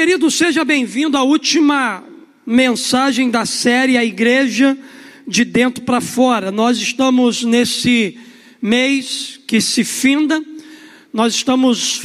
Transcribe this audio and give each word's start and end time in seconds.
Querido, 0.00 0.30
seja 0.30 0.64
bem-vindo 0.64 1.14
à 1.18 1.22
última 1.22 2.02
mensagem 2.46 3.28
da 3.30 3.44
série 3.44 3.98
A 3.98 4.02
Igreja 4.02 4.74
de 5.28 5.44
Dentro 5.44 5.84
para 5.84 6.00
Fora. 6.00 6.50
Nós 6.50 6.78
estamos 6.78 7.44
nesse 7.44 8.18
mês 8.62 9.38
que 9.46 9.60
se 9.60 9.84
finda, 9.84 10.42
nós 11.12 11.34
estamos 11.34 12.00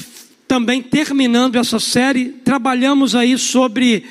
também 0.46 0.82
terminando 0.82 1.56
essa 1.56 1.80
série, 1.80 2.36
trabalhamos 2.44 3.16
aí 3.16 3.38
sobre 3.38 4.04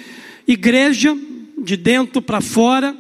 igreja 0.49 1.15
de 1.59 1.77
dentro 1.77 2.23
para 2.23 2.41
fora. 2.41 2.97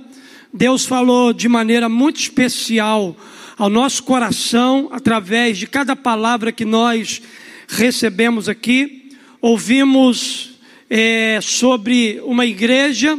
Deus 0.52 0.84
falou 0.84 1.32
de 1.32 1.48
maneira 1.48 1.88
muito 1.88 2.20
especial 2.20 3.16
ao 3.56 3.70
nosso 3.70 4.02
coração 4.02 4.90
através 4.92 5.56
de 5.56 5.66
cada 5.66 5.96
palavra 5.96 6.52
que 6.52 6.66
nós 6.66 7.22
recebemos 7.68 8.50
aqui. 8.50 9.08
Ouvimos 9.40 10.53
é, 10.96 11.40
sobre 11.40 12.20
uma 12.22 12.46
igreja 12.46 13.18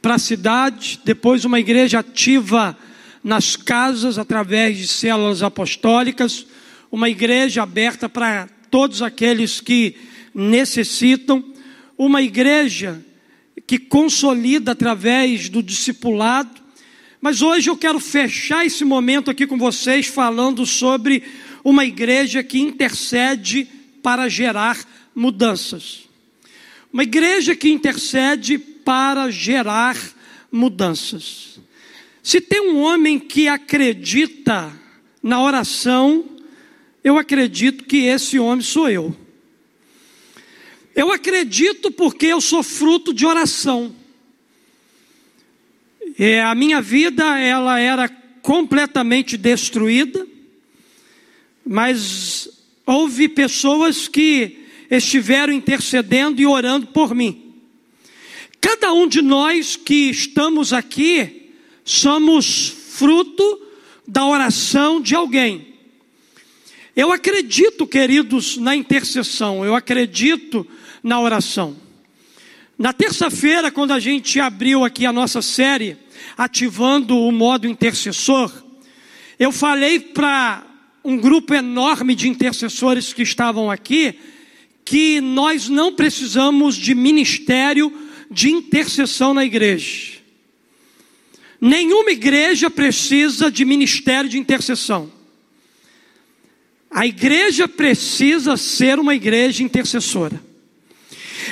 para 0.00 0.14
a 0.14 0.18
cidade, 0.18 1.00
depois 1.04 1.44
uma 1.44 1.58
igreja 1.58 1.98
ativa 1.98 2.78
nas 3.24 3.56
casas 3.56 4.16
através 4.16 4.78
de 4.78 4.86
células 4.86 5.42
apostólicas, 5.42 6.46
uma 6.92 7.10
igreja 7.10 7.64
aberta 7.64 8.08
para 8.08 8.48
todos 8.70 9.02
aqueles 9.02 9.60
que 9.60 9.96
necessitam, 10.32 11.44
uma 11.98 12.22
igreja 12.22 13.04
que 13.66 13.76
consolida 13.76 14.70
através 14.70 15.48
do 15.48 15.64
discipulado. 15.64 16.62
Mas 17.20 17.42
hoje 17.42 17.70
eu 17.70 17.76
quero 17.76 17.98
fechar 17.98 18.64
esse 18.64 18.84
momento 18.84 19.32
aqui 19.32 19.48
com 19.48 19.58
vocês 19.58 20.06
falando 20.06 20.64
sobre 20.64 21.24
uma 21.64 21.84
igreja 21.84 22.40
que 22.44 22.60
intercede 22.60 23.66
para 24.00 24.28
gerar 24.28 24.78
mudanças. 25.12 26.03
Uma 26.94 27.02
igreja 27.02 27.56
que 27.56 27.72
intercede 27.72 28.56
para 28.56 29.28
gerar 29.28 29.98
mudanças. 30.48 31.58
Se 32.22 32.40
tem 32.40 32.70
um 32.70 32.78
homem 32.78 33.18
que 33.18 33.48
acredita 33.48 34.72
na 35.20 35.42
oração, 35.42 36.24
eu 37.02 37.18
acredito 37.18 37.82
que 37.82 38.04
esse 38.04 38.38
homem 38.38 38.64
sou 38.64 38.88
eu. 38.88 39.12
Eu 40.94 41.10
acredito 41.10 41.90
porque 41.90 42.26
eu 42.26 42.40
sou 42.40 42.62
fruto 42.62 43.12
de 43.12 43.26
oração. 43.26 43.92
É, 46.16 46.44
a 46.44 46.54
minha 46.54 46.80
vida 46.80 47.40
ela 47.40 47.80
era 47.80 48.08
completamente 48.40 49.36
destruída, 49.36 50.24
mas 51.66 52.48
houve 52.86 53.28
pessoas 53.28 54.06
que 54.06 54.63
estiveram 54.90 55.52
intercedendo 55.52 56.40
e 56.40 56.46
orando 56.46 56.86
por 56.88 57.14
mim. 57.14 57.54
Cada 58.60 58.92
um 58.92 59.06
de 59.06 59.20
nós 59.20 59.76
que 59.76 60.10
estamos 60.10 60.72
aqui 60.72 61.52
somos 61.84 62.68
fruto 62.68 63.60
da 64.06 64.24
oração 64.26 65.00
de 65.00 65.14
alguém. 65.14 65.74
Eu 66.96 67.12
acredito, 67.12 67.86
queridos, 67.86 68.56
na 68.56 68.74
intercessão, 68.74 69.64
eu 69.64 69.74
acredito 69.74 70.66
na 71.02 71.20
oração. 71.20 71.76
Na 72.78 72.92
terça-feira, 72.92 73.70
quando 73.70 73.92
a 73.92 74.00
gente 74.00 74.40
abriu 74.40 74.84
aqui 74.84 75.04
a 75.04 75.12
nossa 75.12 75.42
série, 75.42 75.96
ativando 76.36 77.18
o 77.18 77.30
modo 77.30 77.68
intercessor, 77.68 78.52
eu 79.38 79.52
falei 79.52 80.00
para 80.00 80.64
um 81.04 81.16
grupo 81.16 81.52
enorme 81.52 82.14
de 82.14 82.28
intercessores 82.28 83.12
que 83.12 83.22
estavam 83.22 83.70
aqui 83.70 84.18
que 84.84 85.20
nós 85.20 85.68
não 85.68 85.94
precisamos 85.94 86.76
de 86.76 86.94
ministério 86.94 87.92
de 88.30 88.50
intercessão 88.50 89.32
na 89.32 89.44
igreja. 89.44 90.14
Nenhuma 91.60 92.10
igreja 92.10 92.68
precisa 92.68 93.50
de 93.50 93.64
ministério 93.64 94.28
de 94.28 94.38
intercessão. 94.38 95.10
A 96.90 97.06
igreja 97.06 97.66
precisa 97.66 98.56
ser 98.56 98.98
uma 98.98 99.14
igreja 99.14 99.62
intercessora. 99.62 100.42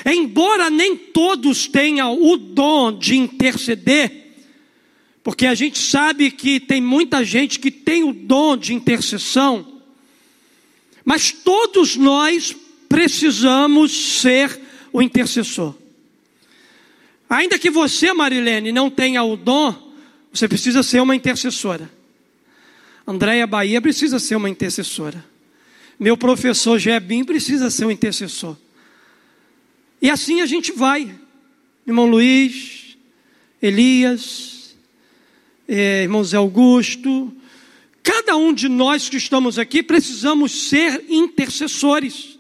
Embora 0.05 0.71
nem 0.71 0.97
todos 0.97 1.67
tenham 1.67 2.21
o 2.21 2.37
dom 2.37 2.97
de 2.97 3.17
interceder, 3.17 4.35
porque 5.23 5.47
a 5.47 5.55
gente 5.55 5.79
sabe 5.79 6.31
que 6.31 6.61
tem 6.61 6.81
muita 6.81 7.25
gente 7.25 7.59
que 7.59 7.71
tem 7.71 8.05
o 8.05 8.13
dom 8.13 8.57
de 8.57 8.75
intercessão, 8.75 9.81
mas 11.05 11.33
todos 11.33 11.97
nós 11.97 12.55
precisamos 12.93 14.19
ser 14.21 14.61
o 14.93 15.01
intercessor. 15.01 15.75
Ainda 17.27 17.59
que 17.59 17.71
você, 17.71 18.13
Marilene, 18.13 18.71
não 18.71 18.91
tenha 18.91 19.23
o 19.23 19.35
dom, 19.35 19.95
você 20.31 20.47
precisa 20.47 20.83
ser 20.83 21.01
uma 21.01 21.17
intercessora. 21.17 21.91
Andréia 23.07 23.47
Bahia 23.47 23.81
precisa 23.81 24.19
ser 24.19 24.37
uma 24.37 24.51
intercessora. 24.51 25.25
Meu 25.99 26.19
professor 26.19 26.79
Jebim 26.79 27.25
precisa 27.25 27.71
ser 27.71 27.87
um 27.87 27.91
intercessor. 27.91 28.59
E 30.03 30.11
assim 30.11 30.43
a 30.43 30.47
gente 30.47 30.71
vai. 30.71 31.19
Irmão 31.87 32.05
Luiz, 32.05 32.99
Elias, 33.63 34.77
eh, 35.67 36.03
irmão 36.03 36.23
Zé 36.23 36.37
Augusto, 36.37 37.33
cada 38.03 38.37
um 38.37 38.53
de 38.53 38.69
nós 38.69 39.09
que 39.09 39.17
estamos 39.17 39.59
aqui 39.59 39.83
precisamos 39.83 40.69
ser 40.69 41.07
intercessores. 41.09 42.33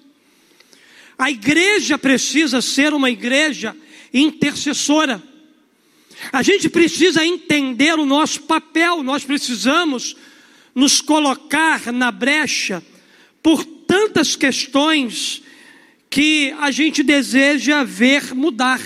A 1.22 1.30
igreja 1.30 1.96
precisa 1.96 2.60
ser 2.60 2.92
uma 2.92 3.08
igreja 3.08 3.76
intercessora. 4.12 5.22
A 6.32 6.42
gente 6.42 6.68
precisa 6.68 7.24
entender 7.24 7.96
o 7.96 8.04
nosso 8.04 8.42
papel, 8.42 9.04
nós 9.04 9.22
precisamos 9.22 10.16
nos 10.74 11.00
colocar 11.00 11.92
na 11.92 12.10
brecha 12.10 12.82
por 13.40 13.64
tantas 13.64 14.34
questões 14.34 15.44
que 16.10 16.52
a 16.58 16.72
gente 16.72 17.04
deseja 17.04 17.84
ver 17.84 18.34
mudar. 18.34 18.80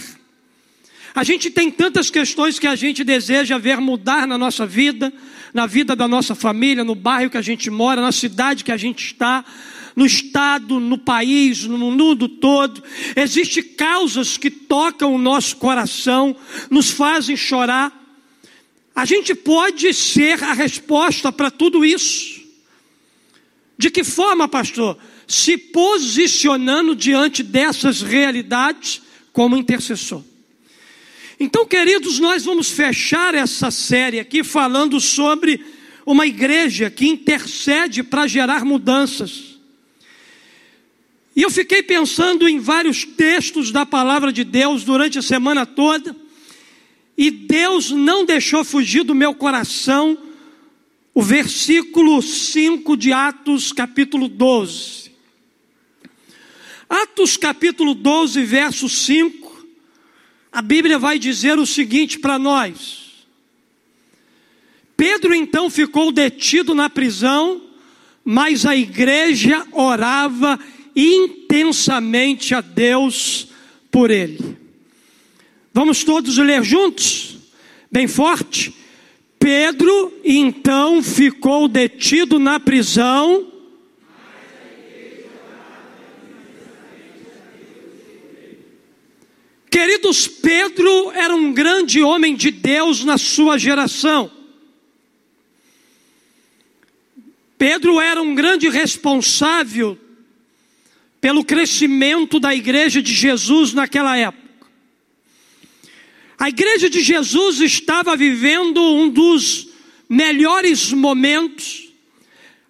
A 1.14 1.25
gente 1.25 1.48
tem 1.48 1.70
tantas 1.70 2.10
questões 2.10 2.58
que 2.58 2.66
a 2.66 2.76
gente 2.76 3.02
deseja 3.02 3.56
ver 3.56 3.78
mudar 3.78 4.26
na 4.26 4.36
nossa 4.36 4.66
vida, 4.66 5.10
na 5.54 5.64
vida 5.64 5.96
da 5.96 6.06
nossa 6.06 6.34
família, 6.34 6.84
no 6.84 6.94
bairro 6.94 7.30
que 7.30 7.38
a 7.38 7.42
gente 7.42 7.70
mora, 7.70 8.02
na 8.02 8.12
cidade 8.12 8.62
que 8.62 8.72
a 8.72 8.76
gente 8.76 9.06
está, 9.06 9.42
no 9.96 10.04
estado, 10.04 10.78
no 10.78 10.98
país, 10.98 11.64
no 11.64 11.78
mundo 11.78 12.28
todo. 12.28 12.82
Existem 13.16 13.62
causas 13.62 14.36
que 14.36 14.50
tocam 14.50 15.14
o 15.14 15.18
nosso 15.18 15.56
coração, 15.56 16.36
nos 16.70 16.90
fazem 16.90 17.34
chorar. 17.34 18.04
A 18.94 19.06
gente 19.06 19.34
pode 19.34 19.92
ser 19.94 20.44
a 20.44 20.52
resposta 20.52 21.32
para 21.32 21.50
tudo 21.50 21.82
isso. 21.82 22.42
De 23.78 23.90
que 23.90 24.04
forma, 24.04 24.46
pastor? 24.46 24.98
Se 25.26 25.56
posicionando 25.56 26.94
diante 26.94 27.42
dessas 27.42 28.02
realidades 28.02 29.00
como 29.32 29.56
intercessor. 29.56 30.22
Então, 31.40 31.66
queridos, 31.66 32.18
nós 32.18 32.44
vamos 32.44 32.70
fechar 32.70 33.34
essa 33.34 33.70
série 33.70 34.20
aqui 34.20 34.44
falando 34.44 35.00
sobre 35.00 35.62
uma 36.06 36.26
igreja 36.26 36.90
que 36.90 37.06
intercede 37.06 38.02
para 38.02 38.26
gerar 38.26 38.64
mudanças. 38.64 39.56
E 41.36 41.42
eu 41.42 41.50
fiquei 41.50 41.82
pensando 41.82 42.48
em 42.48 42.58
vários 42.58 43.04
textos 43.04 43.70
da 43.70 43.84
palavra 43.84 44.32
de 44.32 44.42
Deus 44.42 44.84
durante 44.84 45.19
a 45.19 45.22
semana 45.22 45.66
toda, 45.66 46.16
e 47.16 47.30
Deus 47.30 47.91
não 47.91 48.24
deixou 48.24 48.64
fugir 48.64 49.04
do 49.04 49.14
meu 49.14 49.34
coração 49.34 50.16
o 51.14 51.22
versículo 51.22 52.22
5 52.22 52.96
de 52.96 53.12
Atos, 53.12 53.70
capítulo 53.70 54.28
12. 54.28 55.12
Atos, 56.88 57.37
capítulo 57.37 57.94
12, 57.94 58.43
verso 58.43 58.88
5, 58.88 59.66
a 60.50 60.62
Bíblia 60.62 60.99
vai 60.99 61.19
dizer 61.19 61.58
o 61.58 61.66
seguinte 61.66 62.19
para 62.19 62.38
nós: 62.38 63.26
Pedro 64.96 65.34
então 65.34 65.69
ficou 65.69 66.11
detido 66.11 66.75
na 66.75 66.88
prisão, 66.88 67.61
mas 68.25 68.64
a 68.64 68.75
igreja 68.75 69.66
orava 69.72 70.58
intensamente 70.96 72.54
a 72.54 72.62
Deus 72.62 73.48
por 73.90 74.10
ele. 74.10 74.56
Vamos 75.75 76.02
todos 76.02 76.38
ler 76.38 76.64
juntos? 76.64 77.37
Bem 77.93 78.08
forte? 78.08 78.75
Pedro 79.38 80.19
então 80.25 81.02
ficou 81.02 81.69
detido 81.69 82.38
na 82.38 82.58
prisão. 82.58 83.52
Queridos, 89.70 90.26
Pedro 90.26 91.10
era 91.12 91.37
um 91.37 91.52
grande 91.52 92.02
homem 92.02 92.34
de 92.34 92.50
Deus 92.50 93.04
na 93.04 93.19
sua 93.19 93.58
geração. 93.58 94.31
Pedro 97.58 98.00
era 98.00 98.22
um 98.22 98.34
grande 98.34 98.70
responsável 98.70 99.99
pelo 101.26 101.44
crescimento 101.44 102.38
da 102.38 102.55
igreja 102.55 103.02
de 103.02 103.12
Jesus 103.12 103.73
naquela 103.73 104.17
época. 104.17 104.69
A 106.38 106.49
igreja 106.49 106.88
de 106.88 107.02
Jesus 107.02 107.61
estava 107.61 108.17
vivendo 108.17 108.81
um 108.81 109.08
dos 109.08 109.67
melhores 110.08 110.93
momentos. 110.93 111.88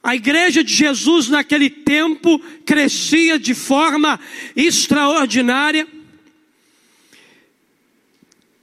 A 0.03 0.17
igreja 0.17 0.65
de 0.65 0.73
Jesus 0.73 1.29
naquele 1.29 1.69
tempo 1.69 2.39
crescia 2.65 3.39
de 3.39 3.53
forma 3.53 4.19
extraordinária. 4.57 5.87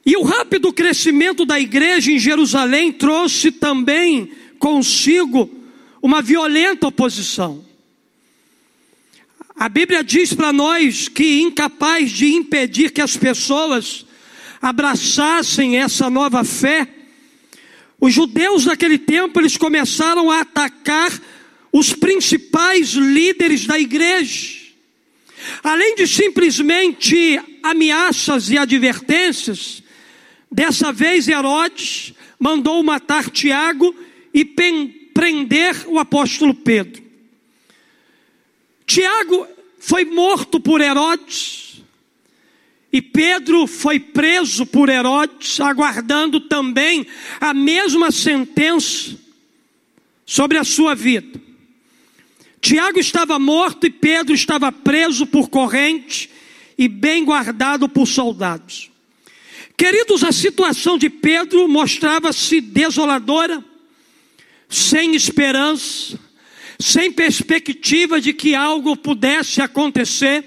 E 0.03 0.17
o 0.17 0.23
rápido 0.23 0.73
crescimento 0.73 1.45
da 1.45 1.59
igreja 1.59 2.11
em 2.11 2.17
Jerusalém 2.17 2.91
trouxe 2.91 3.51
também 3.51 4.31
consigo 4.57 5.51
uma 6.01 6.19
violenta 6.19 6.87
oposição. 6.87 7.72
A 9.63 9.69
Bíblia 9.69 10.03
diz 10.03 10.33
para 10.33 10.51
nós 10.51 11.07
que, 11.07 11.39
incapaz 11.39 12.11
de 12.11 12.33
impedir 12.33 12.91
que 12.91 12.99
as 12.99 13.15
pessoas 13.15 14.05
abraçassem 14.61 15.77
essa 15.77 16.09
nova 16.09 16.43
fé, 16.43 16.85
os 17.97 18.13
judeus 18.13 18.65
naquele 18.65 18.97
tempo 18.97 19.39
eles 19.39 19.55
começaram 19.55 20.29
a 20.29 20.41
atacar 20.41 21.17
os 21.71 21.93
principais 21.93 22.89
líderes 22.89 23.65
da 23.65 23.79
igreja. 23.79 24.57
Além 25.63 25.95
de 25.95 26.07
simplesmente 26.07 27.39
ameaças 27.63 28.49
e 28.49 28.57
advertências, 28.57 29.81
dessa 30.51 30.91
vez 30.91 31.29
Herodes 31.29 32.13
mandou 32.37 32.83
matar 32.83 33.29
Tiago 33.29 33.95
e 34.33 34.43
prender 34.43 35.85
o 35.87 35.99
apóstolo 35.99 36.53
Pedro. 36.53 37.01
Tiago 38.85 39.52
foi 39.85 40.05
morto 40.05 40.61
por 40.61 40.79
Herodes 40.79 41.83
e 42.91 43.01
Pedro 43.01 43.67
foi 43.67 43.99
preso 43.99 44.65
por 44.65 44.87
Herodes, 44.87 45.59
aguardando 45.59 46.39
também 46.39 47.05
a 47.41 47.53
mesma 47.53 48.09
sentença 48.09 49.17
sobre 50.25 50.57
a 50.57 50.63
sua 50.63 50.95
vida. 50.95 51.37
Tiago 52.61 52.97
estava 52.97 53.37
morto 53.37 53.85
e 53.85 53.89
Pedro 53.89 54.33
estava 54.33 54.71
preso 54.71 55.27
por 55.27 55.49
corrente 55.49 56.29
e 56.77 56.87
bem 56.87 57.25
guardado 57.25 57.89
por 57.89 58.07
soldados. 58.07 58.89
Queridos, 59.75 60.23
a 60.23 60.31
situação 60.31 60.97
de 60.97 61.09
Pedro 61.09 61.67
mostrava-se 61.67 62.61
desoladora, 62.61 63.61
sem 64.69 65.13
esperança, 65.13 66.17
sem 66.79 67.11
perspectiva 67.11 68.19
de 68.19 68.33
que 68.33 68.55
algo 68.55 68.95
pudesse 68.95 69.61
acontecer. 69.61 70.43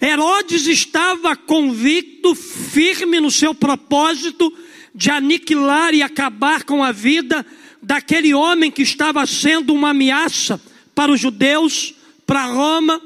Herodes 0.00 0.66
estava 0.66 1.34
convicto, 1.34 2.34
firme 2.34 3.20
no 3.20 3.30
seu 3.30 3.54
propósito 3.54 4.52
de 4.94 5.10
aniquilar 5.10 5.94
e 5.94 6.02
acabar 6.02 6.64
com 6.64 6.84
a 6.84 6.92
vida 6.92 7.44
daquele 7.82 8.34
homem 8.34 8.70
que 8.70 8.82
estava 8.82 9.26
sendo 9.26 9.72
uma 9.72 9.90
ameaça 9.90 10.60
para 10.94 11.10
os 11.10 11.20
judeus, 11.20 11.94
para 12.26 12.44
Roma. 12.44 13.00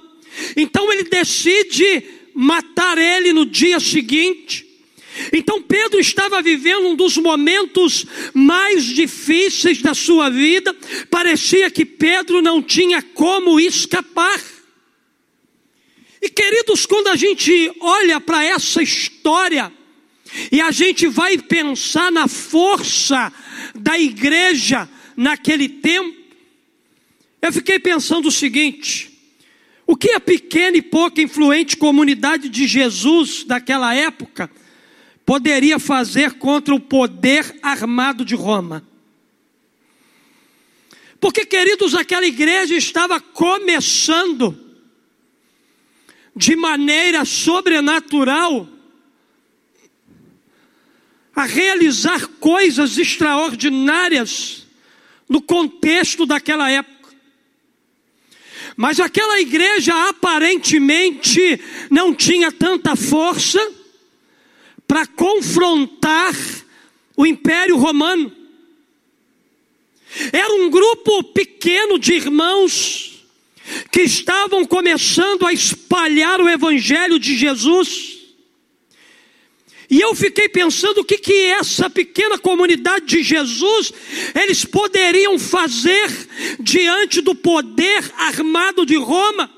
Então 0.57 0.93
ele 0.93 1.05
decide 1.05 2.05
matar 2.35 2.99
ele 2.99 3.33
no 3.33 3.47
dia 3.47 3.81
seguinte. 3.81 4.66
Então 5.33 5.63
Pedro 5.63 5.99
estava 5.99 6.43
vivendo 6.43 6.89
um 6.89 6.95
dos 6.95 7.17
momentos 7.17 8.05
mais 8.35 8.85
difíceis 8.85 9.81
da 9.81 9.95
sua 9.95 10.29
vida, 10.29 10.75
parecia 11.11 11.71
que 11.71 11.85
Pedro 11.85 12.43
não 12.43 12.63
tinha 12.63 13.03
como 13.03 13.59
escapar. 13.59 14.41
E 16.21 16.29
queridos, 16.29 16.87
quando 16.87 17.09
a 17.09 17.17
gente 17.17 17.73
olha 17.81 18.21
para 18.21 18.45
essa 18.45 18.83
história, 18.83 19.73
e 20.51 20.61
a 20.61 20.71
gente 20.71 21.07
vai 21.07 21.39
pensar 21.39 22.11
na 22.11 22.29
força 22.29 23.33
da 23.75 23.99
igreja 23.99 24.89
naquele 25.17 25.69
tempo, 25.69 26.17
eu 27.41 27.53
fiquei 27.53 27.79
pensando 27.79 28.29
o 28.29 28.33
seguinte: 28.33 29.11
o 29.87 29.97
que 29.97 30.11
a 30.11 30.21
pequena 30.21 30.77
e 30.77 30.83
pouca 30.83 31.23
influente 31.23 31.77
comunidade 31.77 32.49
de 32.49 32.67
Jesus 32.67 33.45
daquela 33.45 33.95
época 33.95 34.51
poderia 35.27 35.81
fazer 35.81 36.35
contra 36.35 36.73
o 36.73 36.79
poder 36.79 37.59
armado 37.61 38.25
de 38.25 38.37
Roma. 38.37 38.87
Porque, 41.21 41.45
queridos, 41.45 41.97
aquela 41.97 42.25
igreja 42.25 42.77
estava 42.77 43.21
começando 43.21 44.57
de 46.37 46.55
maneira 46.55 47.25
sobrenatural 47.25 48.69
a 51.35 51.45
realizar 51.45 52.29
coisas 52.39 52.97
extraordinárias 52.97 54.67
no 55.29 55.43
contexto 55.43 56.25
daquela 56.25 56.71
época. 56.71 57.15
Mas 58.77 59.01
aquela 59.01 59.41
igreja 59.41 60.09
aparentemente 60.09 61.61
não 61.91 62.15
tinha 62.15 62.53
tanta 62.53 62.95
força 62.95 63.59
para 64.87 65.07
confrontar 65.07 66.35
o 67.17 67.27
Império 67.27 67.77
Romano. 67.77 68.33
Era 70.33 70.53
um 70.55 70.71
grupo 70.71 71.25
pequeno 71.25 71.99
de 71.99 72.15
irmãos 72.15 73.25
que 73.91 74.03
estavam 74.03 74.65
começando 74.65 75.47
a 75.47 75.53
espalhar 75.53 76.41
o 76.41 76.49
Evangelho 76.49 77.19
de 77.19 77.37
Jesus. 77.37 78.17
E 79.89 80.01
eu 80.01 80.15
fiquei 80.15 80.49
pensando 80.49 80.99
o 81.01 81.05
que, 81.05 81.19
que 81.19 81.33
essa 81.33 81.89
pequena 81.89 82.39
comunidade 82.39 83.07
de 83.07 83.23
Jesus 83.23 83.93
eles 84.35 84.65
poderiam 84.65 85.39
fazer 85.39 86.11
diante 86.59 87.21
do 87.21 87.35
poder 87.35 88.05
armado 88.17 88.85
de 88.85 88.97
Roma. 88.97 89.56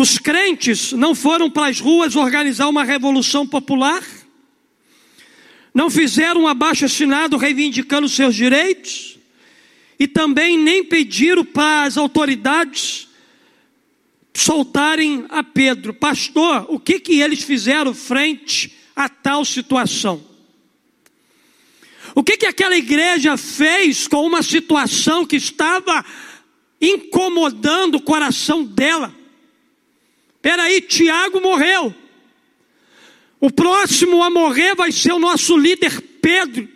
Os 0.00 0.16
crentes 0.16 0.92
não 0.92 1.14
foram 1.14 1.50
para 1.50 1.66
as 1.66 1.78
ruas 1.78 2.16
organizar 2.16 2.70
uma 2.70 2.84
revolução 2.84 3.46
popular, 3.46 4.02
não 5.74 5.90
fizeram 5.90 6.44
um 6.44 6.48
abaixo 6.48 6.86
assinado 6.86 7.36
reivindicando 7.36 8.08
seus 8.08 8.34
direitos, 8.34 9.18
e 9.98 10.08
também 10.08 10.56
nem 10.56 10.82
pediram 10.82 11.44
para 11.44 11.82
as 11.82 11.98
autoridades 11.98 13.08
soltarem 14.32 15.26
a 15.28 15.44
Pedro. 15.44 15.92
Pastor, 15.92 16.64
o 16.70 16.80
que, 16.80 16.98
que 16.98 17.20
eles 17.20 17.42
fizeram 17.42 17.92
frente 17.92 18.72
a 18.96 19.06
tal 19.06 19.44
situação? 19.44 20.24
O 22.14 22.24
que, 22.24 22.38
que 22.38 22.46
aquela 22.46 22.74
igreja 22.74 23.36
fez 23.36 24.08
com 24.08 24.26
uma 24.26 24.42
situação 24.42 25.26
que 25.26 25.36
estava 25.36 26.02
incomodando 26.80 27.96
o 27.96 28.02
coração 28.02 28.64
dela? 28.64 29.19
Peraí, 30.42 30.80
Tiago 30.80 31.40
morreu. 31.40 31.94
O 33.40 33.50
próximo 33.50 34.22
a 34.22 34.30
morrer 34.30 34.74
vai 34.74 34.92
ser 34.92 35.12
o 35.12 35.18
nosso 35.18 35.56
líder 35.56 36.00
Pedro. 36.20 36.68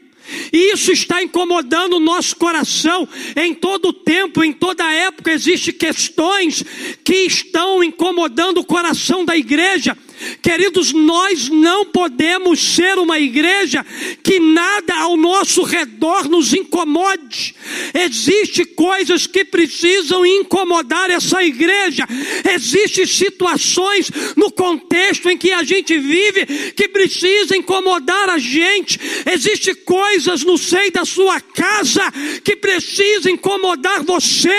E 0.53 0.73
isso 0.73 0.91
está 0.91 1.23
incomodando 1.23 1.97
o 1.97 2.01
nosso 2.01 2.37
coração. 2.37 3.07
Em 3.37 3.55
todo 3.55 3.93
tempo, 3.93 4.43
em 4.43 4.53
toda 4.53 4.93
época, 4.93 5.33
existem 5.33 5.75
questões 5.75 6.65
que 7.05 7.27
estão 7.27 7.85
incomodando 7.85 8.59
o 8.59 8.65
coração 8.65 9.25
da 9.25 9.37
igreja. 9.37 9.97
Queridos, 10.43 10.93
nós 10.93 11.49
não 11.49 11.85
podemos 11.87 12.61
ser 12.61 12.99
uma 12.99 13.19
igreja 13.19 13.85
que 14.23 14.39
nada 14.39 14.95
ao 14.97 15.17
nosso 15.17 15.63
redor 15.63 16.29
nos 16.29 16.53
incomode. 16.53 17.55
Existem 17.93 18.65
coisas 18.65 19.27
que 19.27 19.45
precisam 19.45 20.25
incomodar 20.25 21.11
essa 21.11 21.43
igreja. 21.43 22.07
Existem 22.53 23.07
situações 23.07 24.11
no 24.37 24.51
contexto 24.51 25.31
em 25.31 25.37
que 25.37 25.53
a 25.53 25.63
gente 25.63 25.99
vive 25.99 26.73
que 26.73 26.89
precisam 26.89 27.57
incomodar 27.57 28.29
a 28.29 28.39
gente. 28.39 29.01
Existem 29.33 29.75
coisas 29.75 30.43
no 30.43 30.59
seio 30.59 30.93
da 30.93 31.05
sua 31.05 31.41
casa 31.41 32.03
que 32.43 32.57
precisam 32.57 33.33
incomodar 33.33 34.03
você. 34.03 34.55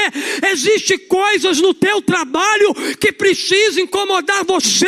Existem 0.51 0.97
coisas 0.99 1.59
no 1.59 1.73
teu 1.73 2.01
trabalho 2.01 2.73
que 2.99 3.11
precisam 3.11 3.83
incomodar 3.83 4.43
você 4.43 4.85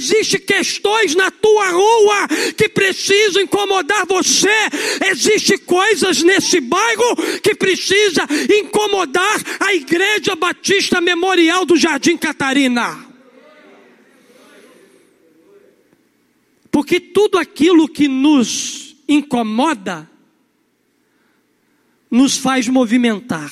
Existem 0.00 0.40
questões 0.40 1.14
na 1.14 1.30
tua 1.30 1.68
rua 1.68 2.28
que 2.56 2.70
precisam 2.70 3.42
incomodar 3.42 4.06
você. 4.06 4.48
Existem 5.10 5.58
coisas 5.58 6.22
nesse 6.22 6.58
bairro 6.58 7.16
que 7.42 7.54
precisa 7.54 8.26
incomodar 8.58 9.38
a 9.60 9.74
Igreja 9.74 10.34
Batista 10.34 11.02
Memorial 11.02 11.66
do 11.66 11.76
Jardim 11.76 12.16
Catarina. 12.16 13.06
Porque 16.70 16.98
tudo 16.98 17.36
aquilo 17.36 17.86
que 17.86 18.08
nos 18.08 18.96
incomoda 19.06 20.08
nos 22.10 22.38
faz 22.38 22.66
movimentar. 22.68 23.50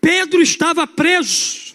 Pedro 0.00 0.42
estava 0.42 0.84
preso. 0.84 1.73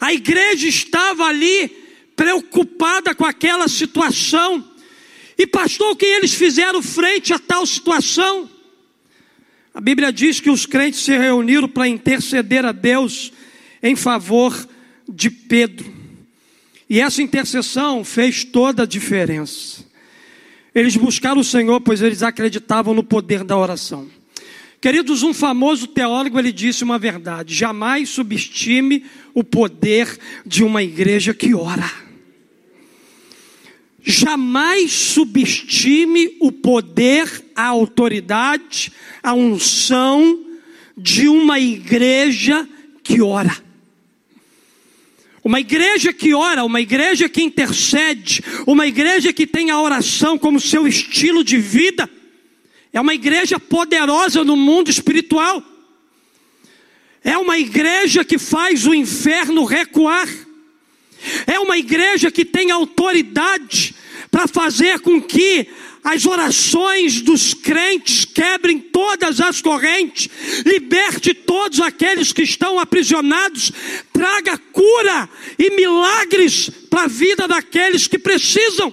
A 0.00 0.12
igreja 0.12 0.68
estava 0.68 1.24
ali 1.24 1.68
preocupada 2.16 3.14
com 3.14 3.24
aquela 3.24 3.68
situação. 3.68 4.64
E 5.38 5.46
pastor, 5.46 5.92
o 5.92 5.96
que 5.96 6.06
eles 6.06 6.34
fizeram 6.34 6.82
frente 6.82 7.32
a 7.32 7.38
tal 7.38 7.66
situação? 7.66 8.48
A 9.74 9.80
Bíblia 9.80 10.12
diz 10.12 10.38
que 10.38 10.50
os 10.50 10.66
crentes 10.66 11.00
se 11.00 11.16
reuniram 11.16 11.68
para 11.68 11.88
interceder 11.88 12.64
a 12.64 12.72
Deus 12.72 13.32
em 13.82 13.96
favor 13.96 14.68
de 15.08 15.30
Pedro. 15.30 15.92
E 16.88 17.00
essa 17.00 17.22
intercessão 17.22 18.04
fez 18.04 18.44
toda 18.44 18.82
a 18.82 18.86
diferença. 18.86 19.84
Eles 20.74 20.96
buscaram 20.96 21.40
o 21.40 21.44
Senhor, 21.44 21.80
pois 21.80 22.02
eles 22.02 22.22
acreditavam 22.22 22.94
no 22.94 23.02
poder 23.02 23.44
da 23.44 23.56
oração. 23.56 24.10
Queridos, 24.82 25.22
um 25.22 25.32
famoso 25.32 25.86
teólogo 25.86 26.40
ele 26.40 26.50
disse 26.50 26.82
uma 26.82 26.98
verdade: 26.98 27.54
jamais 27.54 28.08
subestime 28.08 29.04
o 29.32 29.44
poder 29.44 30.18
de 30.44 30.64
uma 30.64 30.82
igreja 30.82 31.32
que 31.32 31.54
ora. 31.54 31.88
Jamais 34.02 34.90
subestime 34.90 36.36
o 36.40 36.50
poder, 36.50 37.44
a 37.54 37.64
autoridade, 37.64 38.92
a 39.22 39.32
unção 39.32 40.44
de 40.98 41.28
uma 41.28 41.60
igreja 41.60 42.68
que 43.04 43.22
ora. 43.22 43.56
Uma 45.44 45.60
igreja 45.60 46.12
que 46.12 46.34
ora, 46.34 46.64
uma 46.64 46.80
igreja 46.80 47.28
que 47.28 47.40
intercede, 47.40 48.42
uma 48.66 48.84
igreja 48.88 49.32
que 49.32 49.46
tem 49.46 49.70
a 49.70 49.80
oração 49.80 50.36
como 50.36 50.58
seu 50.58 50.88
estilo 50.88 51.44
de 51.44 51.58
vida, 51.58 52.10
é 52.92 53.00
uma 53.00 53.14
igreja 53.14 53.58
poderosa 53.58 54.44
no 54.44 54.56
mundo 54.56 54.90
espiritual. 54.90 55.62
É 57.24 57.38
uma 57.38 57.58
igreja 57.58 58.24
que 58.24 58.38
faz 58.38 58.86
o 58.86 58.94
inferno 58.94 59.64
recuar. 59.64 60.28
É 61.46 61.58
uma 61.58 61.78
igreja 61.78 62.30
que 62.30 62.44
tem 62.44 62.70
autoridade 62.70 63.94
para 64.30 64.46
fazer 64.46 65.00
com 65.00 65.22
que 65.22 65.68
as 66.04 66.26
orações 66.26 67.20
dos 67.20 67.54
crentes 67.54 68.24
quebrem 68.24 68.78
todas 68.78 69.40
as 69.40 69.62
correntes, 69.62 70.28
liberte 70.66 71.32
todos 71.32 71.80
aqueles 71.80 72.32
que 72.32 72.42
estão 72.42 72.78
aprisionados, 72.78 73.70
traga 74.12 74.58
cura 74.72 75.28
e 75.56 75.70
milagres 75.76 76.68
para 76.90 77.04
a 77.04 77.08
vida 77.08 77.46
daqueles 77.46 78.08
que 78.08 78.18
precisam. 78.18 78.92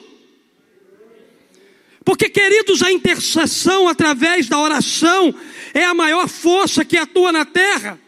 Porque, 2.03 2.29
queridos, 2.29 2.82
a 2.82 2.91
intercessão 2.91 3.88
através 3.88 4.48
da 4.48 4.60
oração 4.60 5.34
é 5.74 5.84
a 5.84 5.94
maior 5.94 6.27
força 6.27 6.86
que 6.86 6.98
atua 6.98 7.32
na 7.32 7.46
terra. 7.46 8.00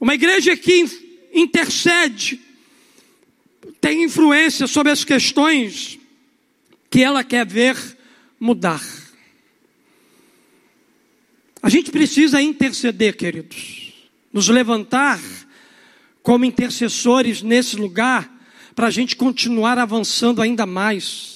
Uma 0.00 0.14
igreja 0.14 0.56
que 0.56 0.84
intercede 1.32 2.40
tem 3.80 4.04
influência 4.04 4.66
sobre 4.66 4.92
as 4.92 5.04
questões 5.04 5.98
que 6.88 7.02
ela 7.02 7.24
quer 7.24 7.46
ver 7.46 7.76
mudar. 8.38 8.82
A 11.62 11.68
gente 11.68 11.90
precisa 11.90 12.40
interceder, 12.42 13.16
queridos, 13.16 13.94
nos 14.32 14.48
levantar 14.48 15.18
como 16.22 16.44
intercessores 16.44 17.42
nesse 17.42 17.76
lugar, 17.76 18.30
para 18.74 18.88
a 18.88 18.90
gente 18.90 19.16
continuar 19.16 19.78
avançando 19.78 20.42
ainda 20.42 20.66
mais, 20.66 21.33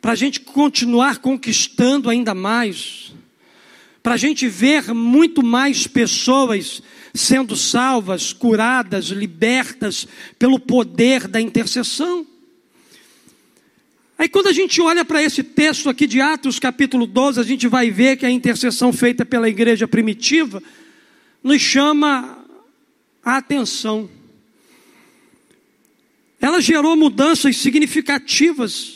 para 0.00 0.12
a 0.12 0.14
gente 0.14 0.40
continuar 0.40 1.18
conquistando 1.18 2.08
ainda 2.08 2.34
mais, 2.34 3.12
para 4.02 4.14
a 4.14 4.16
gente 4.16 4.48
ver 4.48 4.94
muito 4.94 5.42
mais 5.42 5.86
pessoas 5.86 6.82
sendo 7.12 7.56
salvas, 7.56 8.32
curadas, 8.32 9.06
libertas 9.06 10.06
pelo 10.38 10.58
poder 10.58 11.26
da 11.26 11.40
intercessão. 11.40 12.26
Aí 14.18 14.28
quando 14.28 14.46
a 14.46 14.52
gente 14.52 14.80
olha 14.80 15.04
para 15.04 15.22
esse 15.22 15.42
texto 15.42 15.90
aqui 15.90 16.06
de 16.06 16.20
Atos, 16.20 16.58
capítulo 16.58 17.06
12, 17.06 17.40
a 17.40 17.42
gente 17.42 17.68
vai 17.68 17.90
ver 17.90 18.16
que 18.16 18.24
a 18.24 18.30
intercessão 18.30 18.92
feita 18.92 19.26
pela 19.26 19.48
igreja 19.48 19.86
primitiva 19.86 20.62
nos 21.42 21.60
chama 21.60 22.44
a 23.22 23.36
atenção. 23.36 24.08
Ela 26.40 26.60
gerou 26.60 26.96
mudanças 26.96 27.56
significativas. 27.56 28.95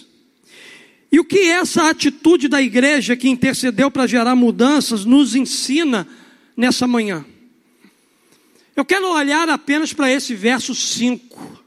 E 1.12 1.18
o 1.18 1.24
que 1.24 1.40
essa 1.48 1.90
atitude 1.90 2.46
da 2.46 2.62
igreja 2.62 3.16
que 3.16 3.28
intercedeu 3.28 3.90
para 3.90 4.06
gerar 4.06 4.36
mudanças 4.36 5.04
nos 5.04 5.34
ensina 5.34 6.06
nessa 6.56 6.86
manhã? 6.86 7.24
Eu 8.76 8.84
quero 8.84 9.12
olhar 9.12 9.48
apenas 9.48 9.92
para 9.92 10.10
esse 10.10 10.34
verso 10.34 10.74
5. 10.74 11.60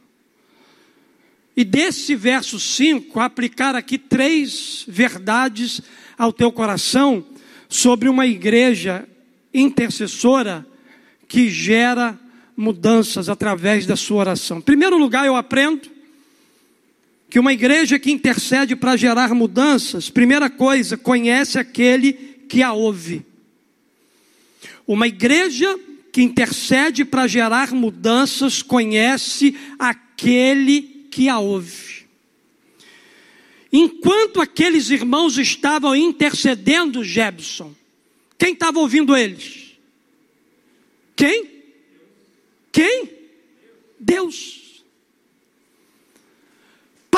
E 1.56 1.64
desse 1.64 2.16
verso 2.16 2.60
5, 2.60 3.20
aplicar 3.20 3.76
aqui 3.76 3.98
três 3.98 4.86
verdades 4.88 5.82
ao 6.18 6.32
teu 6.34 6.52
coração 6.52 7.24
sobre 7.68 8.10
uma 8.10 8.26
igreja 8.26 9.08
intercessora 9.54 10.66
que 11.28 11.50
gera 11.50 12.20
mudanças 12.56 13.30
através 13.30 13.86
da 13.86 13.96
sua 13.96 14.18
oração. 14.18 14.60
Em 14.60 14.62
primeiro 14.62 14.98
lugar, 14.98 15.26
eu 15.26 15.36
aprendo 15.36 15.93
que 17.34 17.40
uma 17.40 17.52
igreja 17.52 17.98
que 17.98 18.12
intercede 18.12 18.75
para 18.75 18.96
gerar 18.96 19.34
mudanças, 19.34 20.08
primeira 20.08 20.52
coisa, 20.52 20.96
conhece 20.96 21.58
aquele 21.58 22.13
que 22.48 22.62
a 22.62 22.74
ouve. 22.74 23.25
Uma 24.86 25.08
igreja 25.08 25.80
que 26.12 26.22
intercede 26.22 27.04
para 27.04 27.25
gerar 27.25 27.72
mudanças 27.72 28.62
conhece 28.62 29.58
aquele 29.80 31.08
que 31.10 31.28
a 31.28 31.40
ouve. 31.40 32.06
Enquanto 33.72 34.40
aqueles 34.40 34.92
irmãos 34.92 35.40
estavam 35.40 35.96
intercedendo, 35.96 37.04
Jebson, 37.04 37.74
quem 38.38 38.54
estava 38.54 38.78
ouvindo 38.78 39.18
eles? 39.18 39.72
Quem? 41.16 41.48
Quem? 42.72 43.10
Deus. 44.00 44.62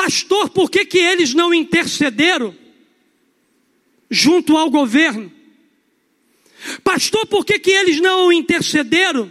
Pastor, 0.06 0.50
por 0.50 0.70
que, 0.70 0.84
que 0.84 0.98
eles 0.98 1.34
não 1.34 1.52
intercederam 1.52 2.54
junto 4.08 4.56
ao 4.56 4.70
governo? 4.70 5.32
Pastor, 6.84 7.26
por 7.26 7.44
que, 7.44 7.58
que 7.58 7.72
eles 7.72 8.00
não 8.00 8.32
intercederam 8.32 9.28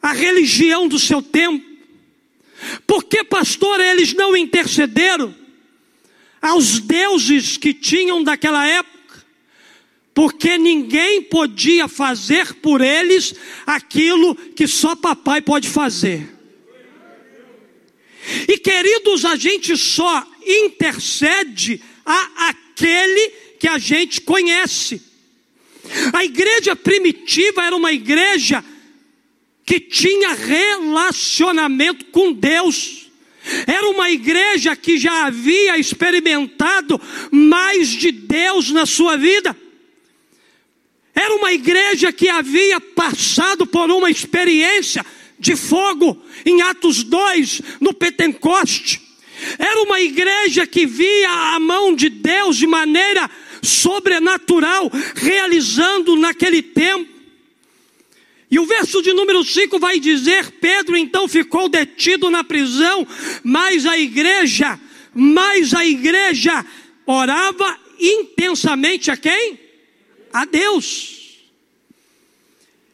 a 0.00 0.14
religião 0.14 0.88
do 0.88 0.98
seu 0.98 1.20
tempo? 1.20 1.62
Porque, 2.86 3.22
pastor, 3.24 3.78
eles 3.78 4.14
não 4.14 4.34
intercederam 4.34 5.34
aos 6.40 6.80
deuses 6.80 7.58
que 7.58 7.74
tinham 7.74 8.24
daquela 8.24 8.66
época? 8.66 9.22
Porque 10.14 10.56
ninguém 10.56 11.20
podia 11.20 11.86
fazer 11.88 12.54
por 12.54 12.80
eles 12.80 13.34
aquilo 13.66 14.34
que 14.34 14.66
só 14.66 14.96
papai 14.96 15.42
pode 15.42 15.68
fazer. 15.68 16.35
E 18.48 18.58
queridos, 18.58 19.24
a 19.24 19.36
gente 19.36 19.76
só 19.76 20.26
intercede 20.44 21.80
a 22.04 22.48
aquele 22.48 23.30
que 23.58 23.68
a 23.68 23.78
gente 23.78 24.20
conhece. 24.20 25.02
A 26.12 26.24
igreja 26.24 26.74
primitiva 26.74 27.64
era 27.64 27.76
uma 27.76 27.92
igreja 27.92 28.64
que 29.64 29.80
tinha 29.80 30.32
relacionamento 30.34 32.06
com 32.06 32.32
Deus. 32.32 33.10
Era 33.66 33.88
uma 33.88 34.10
igreja 34.10 34.74
que 34.74 34.98
já 34.98 35.26
havia 35.26 35.78
experimentado 35.78 37.00
mais 37.30 37.88
de 37.90 38.10
Deus 38.10 38.70
na 38.70 38.86
sua 38.86 39.16
vida. 39.16 39.56
Era 41.14 41.34
uma 41.34 41.52
igreja 41.52 42.12
que 42.12 42.28
havia 42.28 42.80
passado 42.80 43.66
por 43.66 43.90
uma 43.90 44.10
experiência 44.10 45.04
de 45.38 45.56
fogo 45.56 46.20
em 46.44 46.62
Atos 46.62 47.02
2, 47.02 47.62
no 47.80 47.92
Pentecoste. 47.92 49.00
Era 49.58 49.82
uma 49.82 50.00
igreja 50.00 50.66
que 50.66 50.86
via 50.86 51.54
a 51.54 51.60
mão 51.60 51.94
de 51.94 52.08
Deus 52.08 52.56
de 52.56 52.66
maneira 52.66 53.30
sobrenatural, 53.62 54.90
realizando 55.14 56.16
naquele 56.16 56.62
tempo 56.62 57.16
e 58.50 58.58
o 58.58 58.66
verso 58.66 59.02
de 59.02 59.12
número 59.12 59.44
5 59.44 59.78
vai 59.78 59.98
dizer: 59.98 60.52
Pedro 60.52 60.96
então 60.96 61.26
ficou 61.26 61.68
detido 61.68 62.30
na 62.30 62.44
prisão, 62.44 63.06
mas 63.42 63.84
a 63.84 63.98
igreja, 63.98 64.78
mas 65.12 65.74
a 65.74 65.84
igreja 65.84 66.64
orava 67.04 67.78
intensamente 67.98 69.10
a 69.10 69.16
quem? 69.16 69.58
A 70.32 70.44
Deus. 70.44 71.25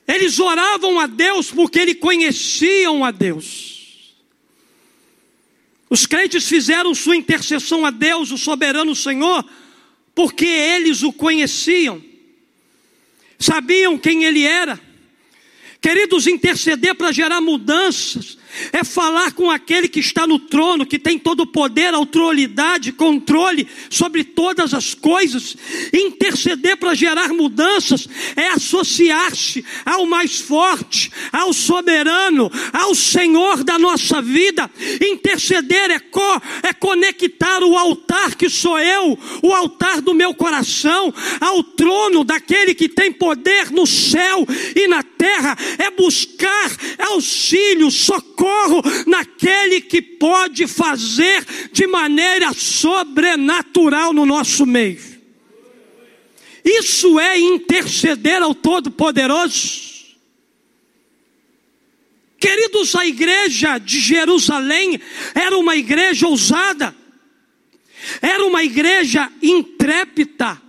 Eles 0.06 0.38
oravam 0.38 0.99
a 0.99 1.06
Deus 1.06 1.50
porque 1.50 1.78
eles 1.78 1.99
conheciam 1.99 3.04
a 3.04 3.11
Deus. 3.11 4.14
Os 5.88 6.06
crentes 6.06 6.49
fizeram 6.49 6.94
sua 6.94 7.16
intercessão 7.16 7.85
a 7.85 7.90
Deus, 7.90 8.30
o 8.30 8.38
soberano 8.38 8.94
Senhor, 8.94 9.44
porque 10.14 10.47
eles 10.47 11.02
o 11.02 11.12
conheciam. 11.12 12.02
sabiam 13.38 13.99
quem 13.99 14.25
ele 14.25 14.44
era. 14.44 14.80
Queridos, 15.80 16.26
interceder 16.26 16.94
para 16.94 17.12
gerar 17.12 17.40
mudanças 17.40 18.38
é 18.73 18.85
falar 18.85 19.32
com 19.32 19.50
aquele 19.50 19.88
que 19.88 20.00
está 20.00 20.26
no 20.26 20.38
trono, 20.38 20.87
que 20.87 20.99
tem 20.99 21.18
todo 21.18 21.40
o 21.40 21.47
poder, 21.47 21.94
autoridade, 21.94 22.92
controle 22.92 23.66
sobre 23.90 24.25
todas 24.25 24.75
as 24.75 24.94
coisas. 24.94 25.56
Interceder 25.92 26.76
para 26.76 26.94
gerar 26.94 27.28
mudanças 27.28 28.09
é 28.37 28.49
associar-se 28.49 29.64
ao 29.85 30.06
mais 30.06 30.40
forte, 30.40 31.11
ao 31.32 31.52
soberano, 31.52 32.50
ao 32.73 32.94
Senhor 32.94 33.64
da 33.64 33.78
nossa 33.78 34.21
vida. 34.21 34.71
Interceder 35.00 35.90
é, 35.90 35.99
co 35.99 36.42
é 36.62 36.73
conectar 36.73 37.62
o 37.62 37.76
altar 37.76 38.35
que 38.35 38.49
sou 38.49 38.78
eu, 38.78 39.18
o 39.42 39.52
altar 39.52 40.00
do 40.00 40.14
meu 40.14 40.35
coração, 40.35 41.12
ao 41.40 41.62
trono 41.62 42.25
daquele 42.25 42.75
que 42.75 42.88
tem 42.88 43.12
poder 43.12 43.71
no 43.71 43.87
céu 43.87 44.47
e 44.75 44.87
na 44.87 45.02
terra. 45.02 45.56
É 45.78 45.90
buscar 45.90 46.71
auxílio, 46.99 47.90
socorro 47.90 48.41
socorro 48.42 48.82
naquele 49.06 49.80
que 49.80 50.02
pode 50.02 50.66
fazer 50.66 51.44
de 51.72 51.87
maneira 51.87 52.52
sobrenatural 52.52 54.12
no 54.12 54.26
nosso 54.26 54.66
meio. 54.66 55.00
Isso 56.64 57.18
é 57.20 57.38
interceder 57.38 58.42
ao 58.42 58.54
Todo-Poderoso. 58.54 59.92
Queridos, 62.38 62.96
a 62.96 63.06
igreja 63.06 63.78
de 63.78 64.00
Jerusalém 64.00 65.00
era 65.32 65.56
uma 65.56 65.76
igreja 65.76 66.26
ousada, 66.26 66.94
era 68.20 68.44
uma 68.44 68.64
igreja 68.64 69.30
intrépida, 69.40 70.61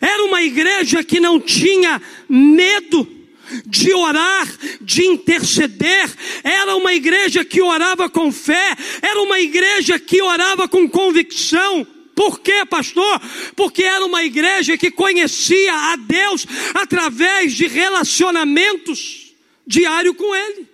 era 0.00 0.24
uma 0.24 0.40
igreja 0.42 1.02
que 1.02 1.18
não 1.18 1.40
tinha 1.40 2.00
medo 2.28 3.17
de 3.66 3.92
orar, 3.92 4.48
de 4.80 5.04
interceder. 5.04 6.10
Era 6.42 6.76
uma 6.76 6.94
igreja 6.94 7.44
que 7.44 7.60
orava 7.60 8.08
com 8.08 8.30
fé, 8.32 8.76
era 9.02 9.20
uma 9.20 9.40
igreja 9.40 9.98
que 9.98 10.22
orava 10.22 10.68
com 10.68 10.88
convicção. 10.88 11.86
Por 12.14 12.40
quê, 12.40 12.64
pastor? 12.68 13.20
Porque 13.54 13.84
era 13.84 14.04
uma 14.04 14.24
igreja 14.24 14.76
que 14.76 14.90
conhecia 14.90 15.72
a 15.72 15.96
Deus 15.96 16.46
através 16.74 17.52
de 17.52 17.68
relacionamentos 17.68 19.32
diário 19.66 20.14
com 20.14 20.34
Ele. 20.34 20.66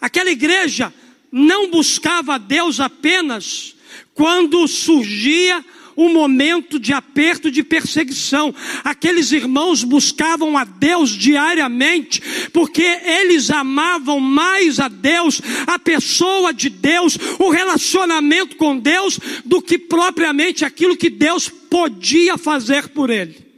Aquela 0.00 0.30
igreja 0.30 0.94
não 1.32 1.68
buscava 1.68 2.34
a 2.34 2.38
Deus 2.38 2.80
apenas 2.80 3.74
quando 4.14 4.66
surgia 4.68 5.64
um 6.00 6.12
momento 6.12 6.78
de 6.78 6.92
aperto, 6.94 7.50
de 7.50 7.62
perseguição. 7.62 8.54
Aqueles 8.82 9.32
irmãos 9.32 9.84
buscavam 9.84 10.56
a 10.56 10.64
Deus 10.64 11.10
diariamente, 11.10 12.22
porque 12.52 12.82
eles 12.82 13.50
amavam 13.50 14.18
mais 14.18 14.80
a 14.80 14.88
Deus, 14.88 15.42
a 15.66 15.78
pessoa 15.78 16.54
de 16.54 16.70
Deus, 16.70 17.18
o 17.38 17.50
relacionamento 17.50 18.56
com 18.56 18.78
Deus, 18.78 19.20
do 19.44 19.60
que 19.60 19.78
propriamente 19.78 20.64
aquilo 20.64 20.96
que 20.96 21.10
Deus 21.10 21.48
podia 21.48 22.38
fazer 22.38 22.88
por 22.88 23.10
ele. 23.10 23.50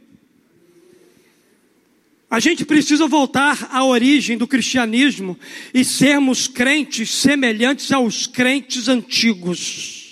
A 2.29 2.39
gente 2.39 2.65
precisa 2.65 3.07
voltar 3.07 3.69
à 3.71 3.85
origem 3.85 4.37
do 4.37 4.47
cristianismo 4.47 5.37
e 5.71 5.85
sermos 5.85 6.47
crentes 6.47 7.11
semelhantes 7.11 7.91
aos 7.91 8.25
crentes 8.25 8.87
antigos. 8.87 10.02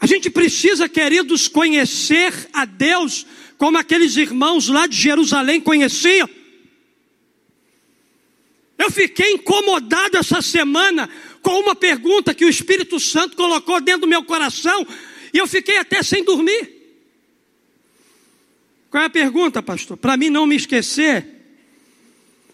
A 0.00 0.06
gente 0.06 0.30
precisa, 0.30 0.88
queridos, 0.88 1.46
conhecer 1.46 2.32
a 2.54 2.64
Deus 2.64 3.26
como 3.58 3.76
aqueles 3.76 4.16
irmãos 4.16 4.68
lá 4.68 4.86
de 4.86 4.96
Jerusalém 4.96 5.60
conheciam. 5.60 6.28
Eu 8.78 8.90
fiquei 8.90 9.32
incomodado 9.32 10.16
essa 10.16 10.40
semana 10.40 11.06
com 11.42 11.60
uma 11.60 11.74
pergunta 11.74 12.32
que 12.32 12.46
o 12.46 12.48
Espírito 12.48 12.98
Santo 12.98 13.36
colocou 13.36 13.78
dentro 13.78 14.02
do 14.02 14.06
meu 14.06 14.24
coração 14.24 14.86
e 15.34 15.36
eu 15.36 15.46
fiquei 15.46 15.76
até 15.76 16.02
sem 16.02 16.24
dormir. 16.24 16.80
Qual 18.90 19.02
é 19.02 19.06
a 19.06 19.10
pergunta, 19.10 19.62
pastor? 19.62 19.98
Para 19.98 20.16
mim 20.16 20.30
não 20.30 20.46
me 20.46 20.56
esquecer, 20.56 21.26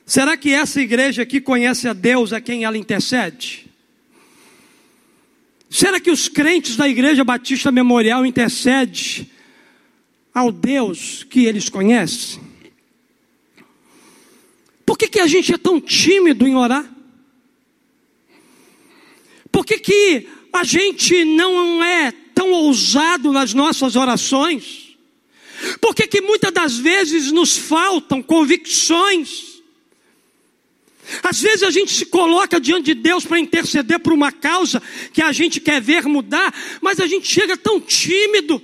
será 0.04 0.36
que 0.36 0.52
essa 0.52 0.80
igreja 0.80 1.22
aqui 1.22 1.40
conhece 1.40 1.86
a 1.86 1.92
Deus 1.92 2.32
a 2.32 2.40
quem 2.40 2.64
ela 2.64 2.76
intercede? 2.76 3.70
Será 5.68 6.00
que 6.00 6.10
os 6.10 6.28
crentes 6.28 6.76
da 6.76 6.88
Igreja 6.88 7.24
Batista 7.24 7.72
Memorial 7.72 8.24
intercedem 8.24 9.28
ao 10.32 10.52
Deus 10.52 11.24
que 11.24 11.44
eles 11.44 11.68
conhecem? 11.68 12.40
Por 14.84 14.96
que, 14.96 15.08
que 15.08 15.20
a 15.20 15.26
gente 15.26 15.52
é 15.52 15.58
tão 15.58 15.80
tímido 15.80 16.46
em 16.46 16.54
orar? 16.54 16.88
Por 19.50 19.64
que, 19.64 19.78
que 19.78 20.28
a 20.52 20.62
gente 20.62 21.24
não 21.24 21.82
é 21.82 22.12
tão 22.34 22.52
ousado 22.52 23.32
nas 23.32 23.52
nossas 23.52 23.96
orações? 23.96 24.96
Por 25.80 25.94
que, 25.94 26.06
que 26.06 26.20
muitas 26.20 26.52
das 26.52 26.78
vezes 26.78 27.32
nos 27.32 27.56
faltam 27.56 28.22
convicções? 28.22 29.55
Às 31.22 31.40
vezes 31.40 31.62
a 31.62 31.70
gente 31.70 31.92
se 31.92 32.06
coloca 32.06 32.60
diante 32.60 32.86
de 32.86 32.94
Deus 32.94 33.24
para 33.24 33.38
interceder 33.38 34.00
por 34.00 34.12
uma 34.12 34.32
causa 34.32 34.82
que 35.12 35.22
a 35.22 35.32
gente 35.32 35.60
quer 35.60 35.80
ver 35.80 36.04
mudar, 36.04 36.54
mas 36.80 37.00
a 37.00 37.06
gente 37.06 37.28
chega 37.28 37.56
tão 37.56 37.80
tímido. 37.80 38.60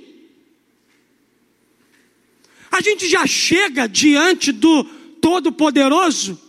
A 2.71 2.81
gente 2.81 3.09
já 3.09 3.27
chega 3.27 3.87
diante 3.87 4.51
do 4.51 4.85
Todo-Poderoso 5.21 6.41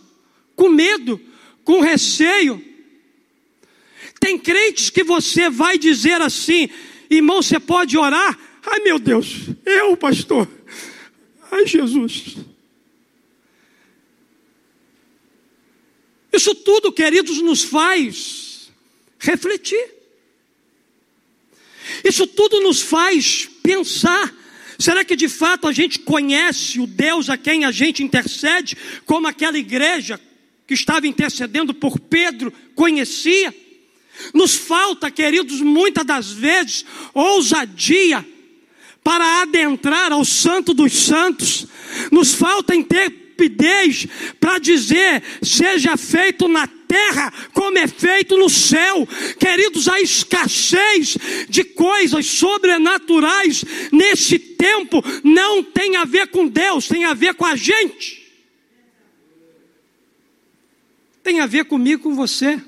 com 0.56 0.68
medo, 0.68 1.20
com 1.62 1.80
receio. 1.80 2.62
Tem 4.18 4.38
crentes 4.38 4.90
que 4.90 5.04
você 5.04 5.50
vai 5.50 5.76
dizer 5.76 6.20
assim, 6.22 6.68
irmão, 7.10 7.42
você 7.42 7.60
pode 7.60 7.96
orar? 7.96 8.38
Ai 8.64 8.80
meu 8.80 8.98
Deus, 8.98 9.48
eu, 9.64 9.96
pastor. 9.96 10.48
Ai 11.50 11.66
Jesus. 11.66 12.36
Isso 16.34 16.54
tudo, 16.54 16.90
queridos, 16.90 17.40
nos 17.40 17.62
faz 17.62 18.68
refletir. 19.20 19.88
Isso 22.02 22.26
tudo 22.26 22.60
nos 22.60 22.82
faz 22.82 23.48
pensar. 23.62 24.34
Será 24.76 25.04
que 25.04 25.14
de 25.14 25.28
fato 25.28 25.68
a 25.68 25.72
gente 25.72 26.00
conhece 26.00 26.80
o 26.80 26.86
Deus 26.88 27.30
a 27.30 27.36
quem 27.36 27.64
a 27.64 27.70
gente 27.70 28.02
intercede, 28.02 28.76
como 29.06 29.28
aquela 29.28 29.56
igreja 29.56 30.20
que 30.66 30.74
estava 30.74 31.06
intercedendo 31.06 31.72
por 31.72 32.00
Pedro 32.00 32.52
conhecia? 32.74 33.54
Nos 34.32 34.56
falta, 34.56 35.12
queridos, 35.12 35.60
muitas 35.60 36.04
das 36.04 36.32
vezes, 36.32 36.84
ousadia 37.12 38.26
para 39.04 39.42
adentrar 39.42 40.10
ao 40.10 40.24
Santo 40.24 40.74
dos 40.74 40.92
Santos. 40.92 41.66
Nos 42.10 42.34
falta 42.34 42.74
ter 43.36 43.44
rapidez 43.44 44.06
para 44.40 44.58
dizer: 44.58 45.22
seja 45.42 45.96
feito 45.96 46.48
na 46.48 46.66
terra 46.66 47.32
como 47.52 47.78
é 47.78 47.86
feito 47.86 48.36
no 48.36 48.48
céu. 48.48 49.06
Queridos, 49.38 49.88
a 49.88 50.00
escassez 50.00 51.16
de 51.48 51.64
coisas 51.64 52.26
sobrenaturais 52.26 53.64
nesse 53.92 54.38
tempo 54.38 55.02
não 55.22 55.62
tem 55.62 55.96
a 55.96 56.04
ver 56.04 56.28
com 56.28 56.46
Deus, 56.46 56.88
tem 56.88 57.04
a 57.04 57.14
ver 57.14 57.34
com 57.34 57.44
a 57.44 57.56
gente. 57.56 58.22
Tem 61.22 61.40
a 61.40 61.46
ver 61.46 61.64
comigo, 61.64 62.02
com 62.02 62.14
você. 62.14 62.60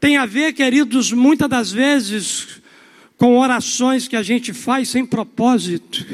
Tem 0.00 0.16
a 0.16 0.26
ver, 0.26 0.52
queridos, 0.52 1.12
muitas 1.12 1.48
das 1.48 1.70
vezes 1.70 2.60
com 3.16 3.38
orações 3.38 4.08
que 4.08 4.16
a 4.16 4.22
gente 4.22 4.52
faz 4.52 4.88
sem 4.88 5.06
propósito. 5.06 6.04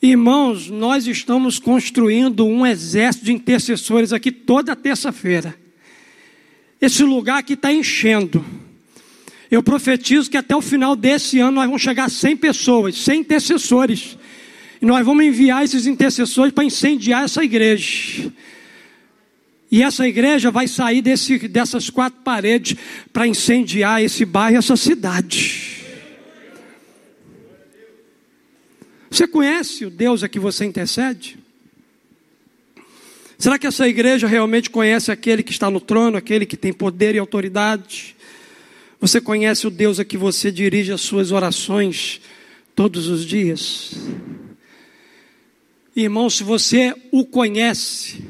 Irmãos, 0.00 0.70
nós 0.70 1.08
estamos 1.08 1.58
construindo 1.58 2.46
um 2.46 2.64
exército 2.64 3.24
de 3.24 3.32
intercessores 3.32 4.12
aqui 4.12 4.30
toda 4.30 4.76
terça-feira. 4.76 5.56
Esse 6.80 7.02
lugar 7.02 7.38
aqui 7.38 7.54
está 7.54 7.72
enchendo. 7.72 8.44
Eu 9.50 9.60
profetizo 9.60 10.30
que 10.30 10.36
até 10.36 10.54
o 10.54 10.62
final 10.62 10.94
desse 10.94 11.40
ano 11.40 11.56
nós 11.56 11.66
vamos 11.66 11.82
chegar 11.82 12.04
a 12.04 12.08
100 12.08 12.36
pessoas, 12.36 12.96
100 12.96 13.20
intercessores. 13.20 14.16
E 14.80 14.86
nós 14.86 15.04
vamos 15.04 15.24
enviar 15.24 15.64
esses 15.64 15.84
intercessores 15.84 16.52
para 16.52 16.62
incendiar 16.62 17.24
essa 17.24 17.42
igreja. 17.42 18.32
E 19.68 19.82
essa 19.82 20.06
igreja 20.06 20.48
vai 20.48 20.68
sair 20.68 21.02
desse, 21.02 21.48
dessas 21.48 21.90
quatro 21.90 22.20
paredes 22.22 22.76
para 23.12 23.26
incendiar 23.26 24.00
esse 24.00 24.24
bairro 24.24 24.58
essa 24.58 24.76
cidade. 24.76 25.77
Você 29.10 29.26
conhece 29.26 29.84
o 29.84 29.90
Deus 29.90 30.22
a 30.22 30.28
que 30.28 30.38
você 30.38 30.64
intercede? 30.64 31.38
Será 33.38 33.58
que 33.58 33.66
essa 33.66 33.88
igreja 33.88 34.26
realmente 34.26 34.68
conhece 34.68 35.12
aquele 35.12 35.42
que 35.42 35.52
está 35.52 35.70
no 35.70 35.80
trono, 35.80 36.16
aquele 36.16 36.44
que 36.44 36.56
tem 36.56 36.72
poder 36.72 37.14
e 37.14 37.18
autoridade? 37.18 38.16
Você 39.00 39.20
conhece 39.20 39.66
o 39.66 39.70
Deus 39.70 40.00
a 40.00 40.04
que 40.04 40.16
você 40.16 40.50
dirige 40.50 40.92
as 40.92 41.00
suas 41.00 41.30
orações 41.30 42.20
todos 42.74 43.06
os 43.06 43.24
dias? 43.24 43.92
Irmão, 45.94 46.28
se 46.28 46.42
você 46.42 46.94
o 47.12 47.24
conhece, 47.24 48.24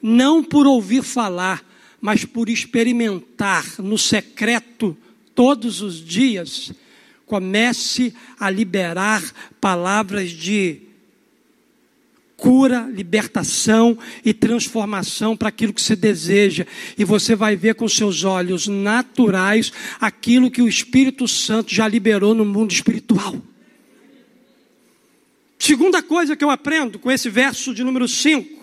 não 0.00 0.44
por 0.44 0.66
ouvir 0.66 1.02
falar, 1.02 1.64
mas 2.00 2.24
por 2.24 2.48
experimentar 2.48 3.64
no 3.80 3.98
secreto 3.98 4.96
todos 5.34 5.82
os 5.82 6.04
dias, 6.04 6.72
comece 7.28 8.12
a 8.40 8.50
liberar 8.50 9.22
palavras 9.60 10.30
de 10.30 10.88
cura, 12.38 12.88
libertação 12.90 13.98
e 14.24 14.32
transformação 14.32 15.36
para 15.36 15.48
aquilo 15.48 15.72
que 15.72 15.82
você 15.82 15.94
deseja. 15.94 16.66
E 16.96 17.04
você 17.04 17.36
vai 17.36 17.56
ver 17.56 17.74
com 17.74 17.86
seus 17.88 18.24
olhos 18.24 18.66
naturais 18.66 19.72
aquilo 20.00 20.50
que 20.50 20.62
o 20.62 20.68
Espírito 20.68 21.28
Santo 21.28 21.74
já 21.74 21.86
liberou 21.86 22.34
no 22.34 22.44
mundo 22.44 22.72
espiritual. 22.72 23.36
Segunda 25.58 26.00
coisa 26.00 26.36
que 26.36 26.44
eu 26.44 26.50
aprendo 26.50 26.98
com 26.98 27.10
esse 27.10 27.28
verso 27.28 27.74
de 27.74 27.82
número 27.82 28.06
5. 28.06 28.56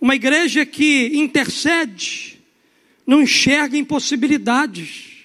Uma 0.00 0.14
igreja 0.14 0.64
que 0.64 1.10
intercede, 1.14 2.40
não 3.06 3.20
enxerga 3.20 3.76
impossibilidades. 3.76 5.17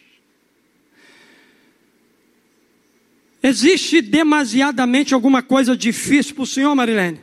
Existe 3.46 4.02
demasiadamente 4.02 5.14
alguma 5.14 5.44
coisa 5.44 5.76
difícil 5.76 6.34
para 6.34 6.44
o 6.44 6.48
Senhor, 6.48 6.74
Marilene? 6.74 7.20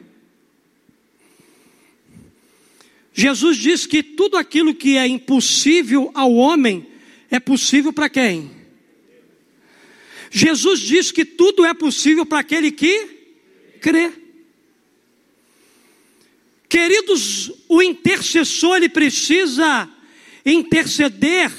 Jesus 3.14 3.56
diz 3.56 3.87
que 3.87 4.02
tudo 4.02 4.37
aquilo 4.37 4.74
que 4.74 4.98
é 4.98 5.06
impossível 5.06 6.11
ao 6.12 6.35
homem 6.35 6.87
é 7.30 7.40
possível 7.40 7.90
para 7.90 8.11
quem? 8.11 8.50
Jesus 10.30 10.80
diz 10.80 11.11
que 11.11 11.24
tudo 11.24 11.64
é 11.64 11.72
possível 11.72 12.26
para 12.26 12.40
aquele 12.40 12.70
que 12.70 13.09
crê. 13.80 14.12
Queridos, 16.68 17.50
o 17.66 17.83
intercessor 17.83 18.76
ele 18.76 18.88
precisa 18.88 19.88
interceder 20.44 21.50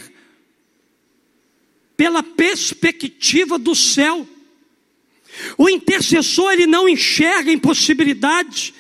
pela 1.98 2.24
perspectiva 2.24 3.60
do 3.60 3.76
céu. 3.76 4.28
O 5.62 5.70
intercessor 5.70 6.54
ele 6.54 6.66
não 6.66 6.90
enxerga 6.90 7.52
impossibilidades. 7.52 8.74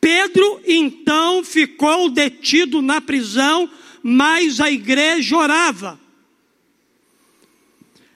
Pedro 0.00 0.62
então 0.66 1.44
ficou 1.44 2.08
detido 2.08 2.80
na 2.80 3.02
prisão, 3.02 3.70
mas 4.02 4.58
a 4.58 4.70
igreja 4.70 5.36
orava. 5.36 6.00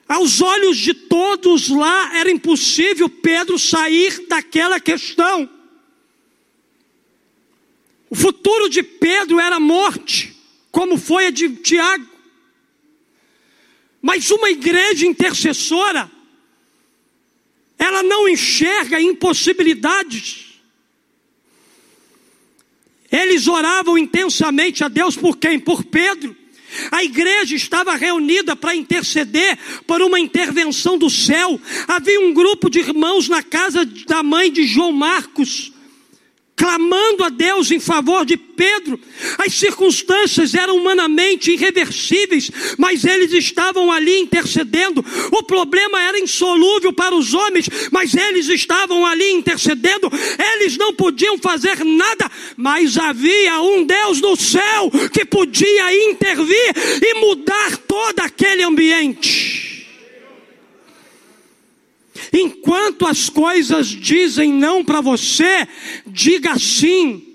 Aos 0.09 0.41
olhos 0.41 0.77
de 0.77 0.95
todos 0.95 1.67
lá 1.67 2.17
era 2.17 2.31
impossível 2.31 3.07
Pedro 3.07 3.59
sair 3.59 4.25
daquela 4.27 4.79
questão. 4.79 5.47
O 8.09 8.15
futuro 8.15 8.67
de 8.67 8.81
Pedro 8.81 9.39
era 9.39 9.59
morte, 9.59 10.35
como 10.71 10.97
foi 10.97 11.27
a 11.27 11.29
de 11.29 11.49
Tiago. 11.57 12.07
Mas 14.01 14.31
uma 14.31 14.49
igreja 14.49 15.05
intercessora 15.05 16.16
ela 17.77 18.03
não 18.03 18.27
enxerga 18.27 18.99
impossibilidades. 18.99 20.45
Eles 23.11 23.47
oravam 23.47 23.97
intensamente 23.97 24.83
a 24.83 24.87
Deus 24.87 25.15
por 25.15 25.37
quem? 25.37 25.59
Por 25.59 25.83
Pedro. 25.83 26.35
A 26.91 27.03
igreja 27.03 27.55
estava 27.55 27.95
reunida 27.95 28.55
para 28.55 28.75
interceder 28.75 29.57
por 29.85 30.01
uma 30.01 30.19
intervenção 30.19 30.97
do 30.97 31.09
céu. 31.09 31.59
Havia 31.87 32.19
um 32.19 32.33
grupo 32.33 32.69
de 32.69 32.79
irmãos 32.79 33.29
na 33.29 33.41
casa 33.41 33.85
da 33.85 34.21
mãe 34.21 34.51
de 34.51 34.67
João 34.67 34.91
Marcos 34.91 35.71
clamando 36.57 37.23
a 37.23 37.29
Deus 37.29 37.69
em 37.69 37.79
favor 37.79 38.25
de 38.25 38.35
Pedro. 38.35 38.99
As 39.37 39.53
circunstâncias 39.53 40.55
eram 40.55 40.75
humanamente 40.75 41.51
irreversíveis, 41.51 42.49
mas 42.79 43.05
eles 43.05 43.31
estavam 43.31 43.91
ali 43.91 44.19
intercedendo. 44.19 45.05
O 45.31 45.43
problema 45.43 46.01
era 46.01 46.19
insolúvel 46.19 46.91
para 46.91 47.15
os 47.15 47.35
homens, 47.35 47.69
mas 47.91 48.15
eles 48.15 48.49
estavam 48.49 49.05
ali 49.05 49.31
intercedendo. 49.33 50.11
Eles 50.53 50.75
não 50.77 50.95
podiam 50.95 51.37
fazer 51.37 51.85
nada, 51.85 52.29
mas 52.57 52.97
havia 52.97 53.61
um 53.61 53.83
Deus 53.83 54.19
no 54.19 54.35
céu 54.35 54.89
que 55.13 55.23
podia 55.23 56.09
intervir 56.09 56.73
e 57.03 57.13
mudar 57.19 57.77
todo 57.77 58.19
aquele 58.19 58.63
ambiente. 58.63 59.66
Enquanto 62.31 63.05
as 63.05 63.29
coisas 63.29 63.87
dizem 63.87 64.51
não 64.51 64.83
para 64.83 65.01
você, 65.01 65.67
diga 66.05 66.57
sim. 66.57 67.26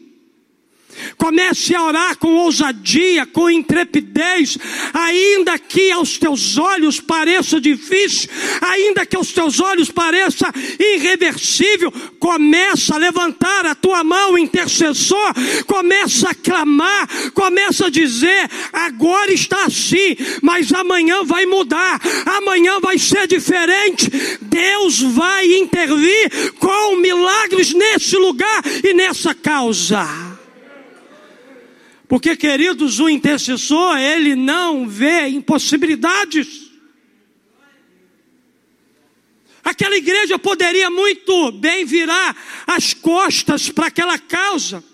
Comece 1.17 1.75
a 1.75 1.85
orar 1.85 2.17
com 2.19 2.35
ousadia, 2.35 3.27
com 3.27 3.51
intrepidez, 3.51 4.59
ainda 4.93 5.59
que 5.59 5.91
aos 5.91 6.19
teus 6.19 6.59
olhos 6.59 7.01
pareça 7.01 7.61
difícil, 7.61 8.29
ainda 8.61 9.07
que 9.07 9.17
aos 9.17 9.33
teus 9.33 9.61
olhos 9.61 9.91
pareça 9.91 10.53
irreversível, 10.79 11.93
começa 12.19 12.95
a 12.95 12.99
levantar 12.99 13.67
a 13.67 13.75
tua 13.75 14.03
mão 14.03 14.37
intercessor, 14.37 15.33
começa 15.67 16.31
a 16.31 16.35
clamar, 16.35 17.09
começa 17.33 17.87
a 17.87 17.91
dizer: 17.91 18.51
agora 18.73 19.33
está 19.33 19.65
assim, 19.65 20.17
mas 20.43 20.73
amanhã 20.73 21.25
vai 21.25 21.47
mudar, 21.47 22.01
amanhã 22.27 22.81
vai 22.81 22.99
ser 22.99 23.27
diferente. 23.27 24.11
Deus 24.41 25.01
vai 25.01 25.47
intervir 25.55 26.53
com 26.59 26.97
milagres 26.97 27.73
nesse 27.73 28.17
lugar 28.17 28.63
e 28.85 28.93
nessa 28.95 29.35
causa. 29.35 30.32
Porque, 32.13 32.37
queridos, 32.37 33.01
o 33.01 33.09
intercessor, 33.09 33.97
ele 33.97 34.37
não 34.37 34.87
vê 34.87 35.29
impossibilidades. 35.29 36.71
Aquela 39.65 39.97
igreja 39.97 40.39
poderia 40.39 40.91
muito 40.91 41.53
bem 41.53 41.87
virar 41.87 42.37
as 42.67 42.93
costas 42.93 43.71
para 43.71 43.87
aquela 43.87 44.19
causa. 44.19 44.85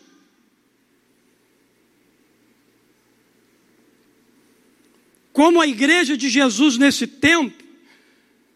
Como 5.32 5.60
a 5.60 5.66
igreja 5.66 6.16
de 6.16 6.28
Jesus 6.28 6.78
nesse 6.78 7.04
tempo 7.04 7.64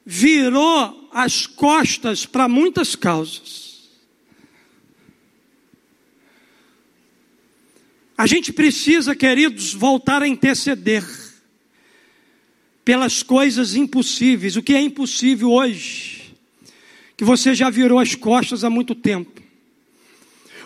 virou 0.07 1.11
as 1.13 1.49
costas 1.49 2.25
para 2.25 2.47
muitas 2.47 2.95
causas. 2.95 3.72
A 8.17 8.27
gente 8.27 8.53
precisa, 8.53 9.15
queridos, 9.17 9.73
voltar 9.73 10.23
a 10.23 10.29
interceder 10.29 11.05
pelas 12.85 13.23
coisas 13.23 13.75
impossíveis. 13.75 14.57
O 14.57 14.63
que 14.63 14.75
é 14.75 14.81
impossível 14.81 15.51
hoje? 15.51 16.35
Que 17.17 17.25
você 17.25 17.55
já 17.55 17.71
virou 17.71 17.99
as 17.99 18.15
costas 18.15 18.65
há 18.65 18.71
muito 18.71 18.95
tempo. 18.95 19.41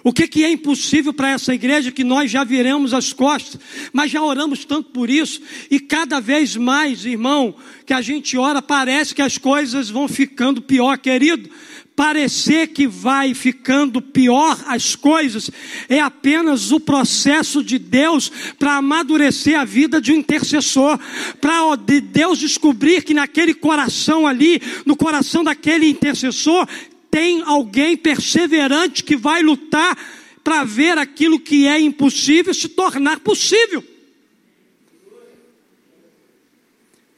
O 0.02 0.12
que, 0.12 0.28
que 0.28 0.44
é 0.44 0.50
impossível 0.50 1.12
para 1.12 1.30
essa 1.30 1.52
igreja 1.52 1.90
que 1.90 2.04
nós 2.04 2.30
já 2.30 2.44
viramos 2.44 2.94
as 2.94 3.12
costas, 3.12 3.60
mas 3.92 4.10
já 4.10 4.22
oramos 4.22 4.64
tanto 4.64 4.90
por 4.90 5.10
isso, 5.10 5.42
e 5.68 5.80
cada 5.80 6.20
vez 6.20 6.54
mais, 6.54 7.04
irmão, 7.04 7.56
que 7.84 7.92
a 7.92 8.00
gente 8.00 8.38
ora, 8.38 8.62
parece 8.62 9.12
que 9.12 9.22
as 9.22 9.36
coisas 9.36 9.90
vão 9.90 10.06
ficando 10.06 10.62
pior, 10.62 10.96
querido 10.98 11.50
parecer 11.96 12.68
que 12.68 12.86
vai 12.86 13.32
ficando 13.32 14.02
pior 14.02 14.62
as 14.66 14.94
coisas, 14.94 15.50
é 15.88 15.98
apenas 15.98 16.70
o 16.70 16.78
processo 16.78 17.64
de 17.64 17.78
Deus 17.78 18.30
para 18.58 18.76
amadurecer 18.76 19.58
a 19.58 19.64
vida 19.64 19.98
de 19.98 20.12
um 20.12 20.16
intercessor, 20.16 21.00
para 21.40 21.74
Deus 21.76 22.38
descobrir 22.38 23.02
que 23.02 23.14
naquele 23.14 23.54
coração 23.54 24.26
ali, 24.26 24.60
no 24.84 24.94
coração 24.94 25.42
daquele 25.42 25.88
intercessor, 25.88 26.68
tem 27.10 27.40
alguém 27.42 27.96
perseverante 27.96 29.02
que 29.02 29.16
vai 29.16 29.42
lutar 29.42 29.96
para 30.44 30.64
ver 30.64 30.98
aquilo 30.98 31.40
que 31.40 31.66
é 31.66 31.80
impossível 31.80 32.52
se 32.52 32.68
tornar 32.68 33.20
possível. 33.20 33.82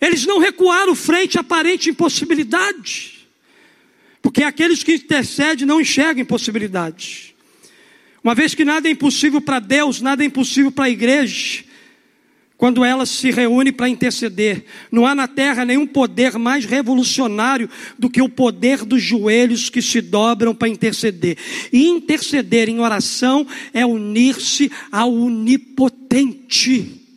Eles 0.00 0.24
não 0.24 0.38
recuaram 0.38 0.94
frente 0.94 1.36
à 1.36 1.40
aparente 1.40 1.90
impossibilidade. 1.90 3.17
Porque 4.20 4.42
aqueles 4.42 4.82
que 4.82 4.94
intercedem 4.94 5.66
não 5.66 5.80
enxergam 5.80 6.22
impossibilidades. 6.22 7.34
Uma 8.22 8.34
vez 8.34 8.54
que 8.54 8.64
nada 8.64 8.88
é 8.88 8.90
impossível 8.90 9.40
para 9.40 9.58
Deus, 9.58 10.00
nada 10.00 10.22
é 10.22 10.26
impossível 10.26 10.72
para 10.72 10.86
a 10.86 10.90
igreja. 10.90 11.64
quando 12.58 12.84
ela 12.84 13.06
se 13.06 13.30
reúne 13.30 13.70
para 13.70 13.88
interceder. 13.88 14.64
Não 14.90 15.06
há 15.06 15.14
na 15.14 15.28
terra 15.28 15.64
nenhum 15.64 15.86
poder 15.86 16.36
mais 16.36 16.64
revolucionário 16.64 17.70
do 17.96 18.10
que 18.10 18.20
o 18.20 18.28
poder 18.28 18.84
dos 18.84 19.00
joelhos 19.00 19.70
que 19.70 19.80
se 19.80 20.00
dobram 20.00 20.52
para 20.52 20.68
interceder. 20.68 21.38
E 21.72 21.86
interceder 21.86 22.68
em 22.68 22.80
oração 22.80 23.46
é 23.72 23.86
unir-se 23.86 24.72
ao 24.90 25.14
onipotente. 25.14 27.07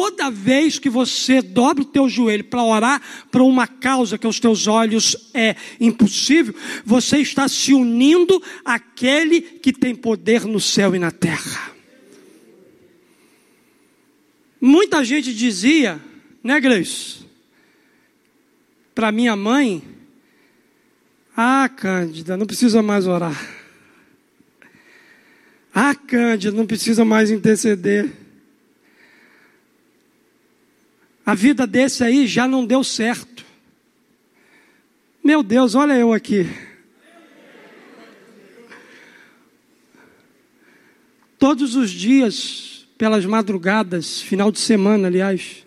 Toda 0.00 0.30
vez 0.30 0.78
que 0.78 0.88
você 0.88 1.42
dobra 1.42 1.82
o 1.82 1.84
teu 1.84 2.08
joelho 2.08 2.44
para 2.44 2.62
orar 2.62 3.02
para 3.32 3.42
uma 3.42 3.66
causa 3.66 4.16
que 4.16 4.28
aos 4.28 4.38
teus 4.38 4.68
olhos 4.68 5.28
é 5.34 5.56
impossível, 5.80 6.54
você 6.84 7.18
está 7.18 7.48
se 7.48 7.74
unindo 7.74 8.40
àquele 8.64 9.40
que 9.40 9.72
tem 9.72 9.96
poder 9.96 10.44
no 10.44 10.60
céu 10.60 10.94
e 10.94 11.00
na 11.00 11.10
terra. 11.10 11.72
Muita 14.60 15.04
gente 15.04 15.34
dizia, 15.34 16.00
né, 16.44 16.60
Grace? 16.60 17.26
Para 18.94 19.10
minha 19.10 19.34
mãe, 19.34 19.82
ah, 21.36 21.68
Cândida, 21.68 22.36
não 22.36 22.46
precisa 22.46 22.80
mais 22.84 23.04
orar. 23.04 23.36
Ah, 25.74 25.96
Cândida, 25.96 26.56
não 26.56 26.68
precisa 26.68 27.04
mais 27.04 27.32
interceder. 27.32 28.27
A 31.28 31.34
vida 31.34 31.66
desse 31.66 32.02
aí 32.02 32.26
já 32.26 32.48
não 32.48 32.64
deu 32.64 32.82
certo. 32.82 33.44
Meu 35.22 35.42
Deus, 35.42 35.74
olha 35.74 35.92
eu 35.92 36.10
aqui. 36.10 36.48
Todos 41.38 41.76
os 41.76 41.90
dias 41.90 42.88
pelas 42.96 43.26
madrugadas, 43.26 44.22
final 44.22 44.50
de 44.50 44.58
semana, 44.58 45.08
aliás. 45.08 45.64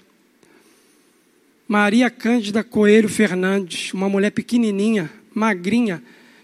Maria 1.67 2.10
Cândida 2.10 2.63
Coelho 2.63 3.08
Fernandes, 3.08 3.93
uma 3.93 4.10
mulher 4.10 4.32
pequenininha, 4.32 5.12
magrinha, 5.32 6.02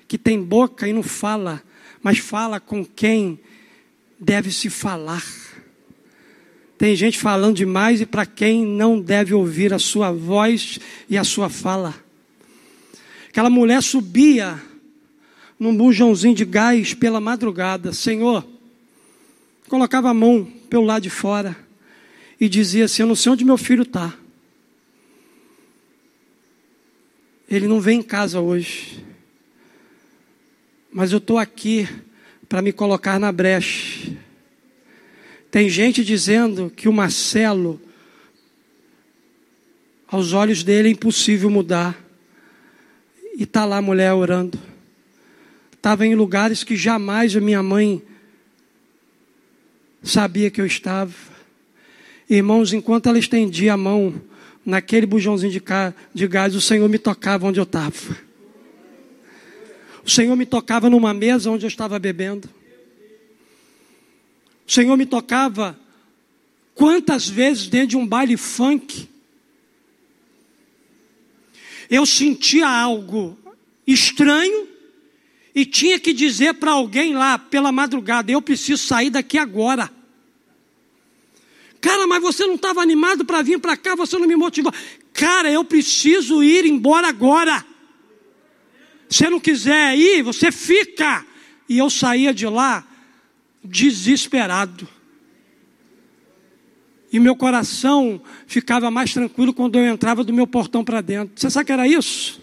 que 0.07 0.19
tem 0.19 0.39
boca 0.39 0.87
e 0.87 0.93
não 0.93 1.01
fala, 1.01 1.63
mas 2.03 2.19
fala 2.19 2.59
com 2.59 2.85
quem 2.85 3.39
deve 4.19 4.51
se 4.51 4.69
falar. 4.69 5.46
Tem 6.77 6.95
gente 6.95 7.17
falando 7.17 7.55
demais 7.55 8.01
e 8.01 8.05
para 8.05 8.25
quem 8.25 8.63
não 8.63 9.01
deve 9.01 9.33
ouvir 9.33 9.73
a 9.73 9.79
sua 9.79 10.11
voz 10.11 10.79
e 11.09 11.17
a 11.17 11.23
sua 11.23 11.49
fala. 11.49 11.95
Aquela 13.29 13.49
mulher 13.49 13.81
subia 13.81 14.61
num 15.59 15.75
bujãozinho 15.75 16.35
de 16.35 16.45
gás 16.45 16.93
pela 16.93 17.19
madrugada, 17.19 17.91
Senhor, 17.93 18.45
colocava 19.67 20.09
a 20.09 20.13
mão 20.13 20.45
pelo 20.69 20.85
lado 20.85 21.03
de 21.03 21.09
fora 21.09 21.57
e 22.39 22.47
dizia 22.47 22.85
assim: 22.85 23.01
Eu 23.01 23.07
não 23.07 23.15
sei 23.15 23.31
onde 23.31 23.43
meu 23.43 23.57
filho 23.57 23.83
está. 23.83 24.13
Ele 27.49 27.67
não 27.67 27.79
vem 27.79 27.99
em 27.99 28.03
casa 28.03 28.39
hoje, 28.39 29.03
mas 30.91 31.11
eu 31.11 31.17
estou 31.17 31.37
aqui 31.37 31.87
para 32.47 32.61
me 32.61 32.71
colocar 32.71 33.19
na 33.19 33.31
brecha. 33.31 34.26
Tem 35.49 35.69
gente 35.69 36.03
dizendo 36.03 36.71
que 36.75 36.89
o 36.89 36.93
Marcelo, 36.93 37.79
aos 40.07 40.33
olhos 40.33 40.63
dele, 40.63 40.89
é 40.89 40.91
impossível 40.91 41.49
mudar. 41.49 41.97
E 43.37 43.43
está 43.43 43.65
lá 43.65 43.77
a 43.77 43.81
mulher 43.81 44.13
orando. 44.13 44.59
Estava 45.71 46.05
em 46.05 46.15
lugares 46.15 46.63
que 46.63 46.75
jamais 46.75 47.35
a 47.35 47.39
minha 47.39 47.63
mãe 47.63 48.01
sabia 50.03 50.49
que 50.49 50.59
eu 50.59 50.65
estava. 50.65 51.13
Irmãos, 52.29 52.73
enquanto 52.73 53.07
ela 53.07 53.17
estendia 53.17 53.73
a 53.73 53.77
mão 53.77 54.21
naquele 54.65 55.05
bujãozinho 55.05 55.51
de, 55.51 55.63
de 56.13 56.27
gás, 56.27 56.55
o 56.55 56.61
Senhor 56.61 56.89
me 56.89 56.99
tocava 56.99 57.47
onde 57.47 57.59
eu 57.59 57.63
estava. 57.63 58.17
O 60.03 60.09
Senhor 60.09 60.35
me 60.35 60.45
tocava 60.45 60.89
numa 60.89 61.13
mesa 61.13 61.49
onde 61.49 61.65
eu 61.65 61.69
estava 61.69 61.97
bebendo. 61.99 62.49
O 64.67 64.71
Senhor 64.71 64.97
me 64.97 65.05
tocava 65.05 65.79
quantas 66.75 67.27
vezes 67.27 67.69
dentro 67.69 67.87
de 67.87 67.97
um 67.97 68.05
baile 68.05 68.35
funk. 68.35 69.07
Eu 71.89 72.05
sentia 72.05 72.67
algo 72.67 73.37
estranho 73.85 74.67
e 75.55 75.65
tinha 75.65 75.97
que 75.97 76.11
dizer 76.11 76.55
para 76.55 76.71
alguém 76.71 77.13
lá 77.13 77.39
pela 77.39 77.71
madrugada: 77.71 78.29
eu 78.29 78.41
preciso 78.41 78.85
sair 78.85 79.09
daqui 79.09 79.37
agora. 79.37 79.89
Cara, 81.79 82.05
mas 82.05 82.21
você 82.21 82.45
não 82.45 82.55
estava 82.55 82.81
animado 82.81 83.23
para 83.23 83.41
vir 83.41 83.59
para 83.59 83.77
cá, 83.77 83.95
você 83.95 84.17
não 84.17 84.27
me 84.27 84.35
motivou. 84.35 84.73
Cara, 85.13 85.49
eu 85.49 85.63
preciso 85.63 86.43
ir 86.43 86.65
embora 86.65 87.07
agora. 87.07 87.65
Se 89.09 89.29
não 89.29 89.39
quiser 89.39 89.97
ir, 89.97 90.23
você 90.23 90.51
fica. 90.51 91.25
E 91.69 91.77
eu 91.77 91.89
saía 91.89 92.33
de 92.33 92.45
lá 92.47 92.86
desesperado. 93.63 94.87
E 97.11 97.19
meu 97.19 97.35
coração 97.35 98.21
ficava 98.45 98.91
mais 98.91 99.13
tranquilo 99.13 99.53
quando 99.53 99.77
eu 99.77 99.85
entrava 99.85 100.23
do 100.23 100.33
meu 100.33 100.45
portão 100.45 100.83
para 100.83 101.01
dentro. 101.01 101.33
Você 101.35 101.49
sabe 101.49 101.65
que 101.65 101.71
era 101.71 101.87
isso? 101.87 102.41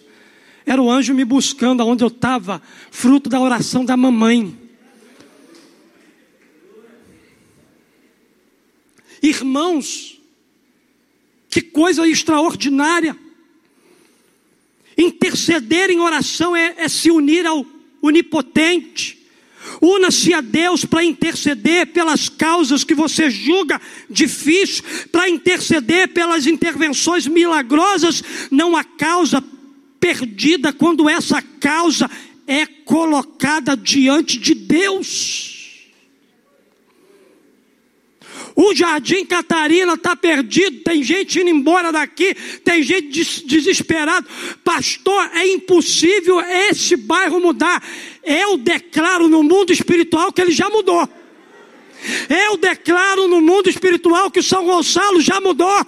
Era 0.64 0.81
o 0.81 0.90
anjo 0.90 1.12
me 1.12 1.24
buscando 1.24 1.83
aonde 1.83 2.03
eu 2.03 2.09
estava, 2.09 2.62
fruto 2.90 3.29
da 3.29 3.38
oração 3.38 3.85
da 3.85 3.96
mamãe. 3.96 4.59
Irmãos, 9.22 10.20
que 11.48 11.61
coisa 11.62 12.09
extraordinária. 12.09 13.16
Interceder 14.96 15.90
em 15.90 16.00
oração 16.00 16.55
é, 16.55 16.74
é 16.79 16.88
se 16.88 17.11
unir 17.11 17.46
ao 17.46 17.66
onipotente. 18.03 19.23
Una-se 19.81 20.33
a 20.33 20.40
Deus 20.40 20.85
para 20.85 21.05
interceder 21.05 21.87
pelas 21.87 22.29
causas 22.29 22.85
que 22.85 22.94
você 22.94 23.31
julga 23.31 23.81
difícil, 24.09 24.85
para 25.11 25.29
interceder 25.29 26.09
pelas 26.09 26.46
intervenções 26.46 27.27
milagrosas, 27.27 28.22
não 28.50 28.77
a 28.77 28.85
causa 28.85 29.42
perdida 29.98 30.72
quando 30.72 31.09
essa 31.09 31.40
causa 31.40 32.11
é 32.46 32.66
colocada 32.66 33.77
diante 33.77 34.38
de 34.38 34.55
Deus. 34.55 35.55
O 38.57 38.72
Jardim 38.72 39.24
Catarina 39.24 39.94
está 39.94 40.14
perdido, 40.14 40.85
tem 40.85 41.03
gente 41.03 41.40
indo 41.40 41.50
embora 41.50 41.90
daqui, 41.90 42.35
tem 42.64 42.83
gente 42.83 43.09
des 43.09 43.42
desesperado. 43.42 44.29
Pastor, 44.62 45.31
é 45.35 45.48
impossível 45.48 46.40
esse 46.40 46.96
bairro 46.96 47.40
mudar. 47.40 47.83
Eu 48.24 48.56
declaro 48.56 49.28
no 49.28 49.42
mundo 49.42 49.72
espiritual 49.72 50.32
que 50.32 50.40
ele 50.40 50.52
já 50.52 50.68
mudou. 50.68 51.08
Eu 52.28 52.56
declaro 52.56 53.28
no 53.28 53.40
mundo 53.40 53.68
espiritual 53.68 54.30
que 54.30 54.42
São 54.42 54.64
Gonçalo 54.64 55.20
já 55.20 55.40
mudou. 55.40 55.87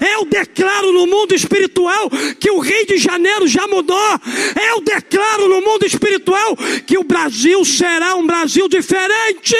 Eu 0.00 0.24
declaro 0.24 0.92
no 0.92 1.06
mundo 1.06 1.34
espiritual 1.34 2.10
que 2.38 2.50
o 2.50 2.58
Rio 2.58 2.86
de 2.86 2.98
Janeiro 2.98 3.46
já 3.46 3.66
mudou. 3.66 4.20
Eu 4.70 4.80
declaro 4.80 5.48
no 5.48 5.60
mundo 5.60 5.84
espiritual 5.84 6.56
que 6.86 6.98
o 6.98 7.04
Brasil 7.04 7.64
será 7.64 8.14
um 8.14 8.26
Brasil 8.26 8.68
diferente. 8.68 9.56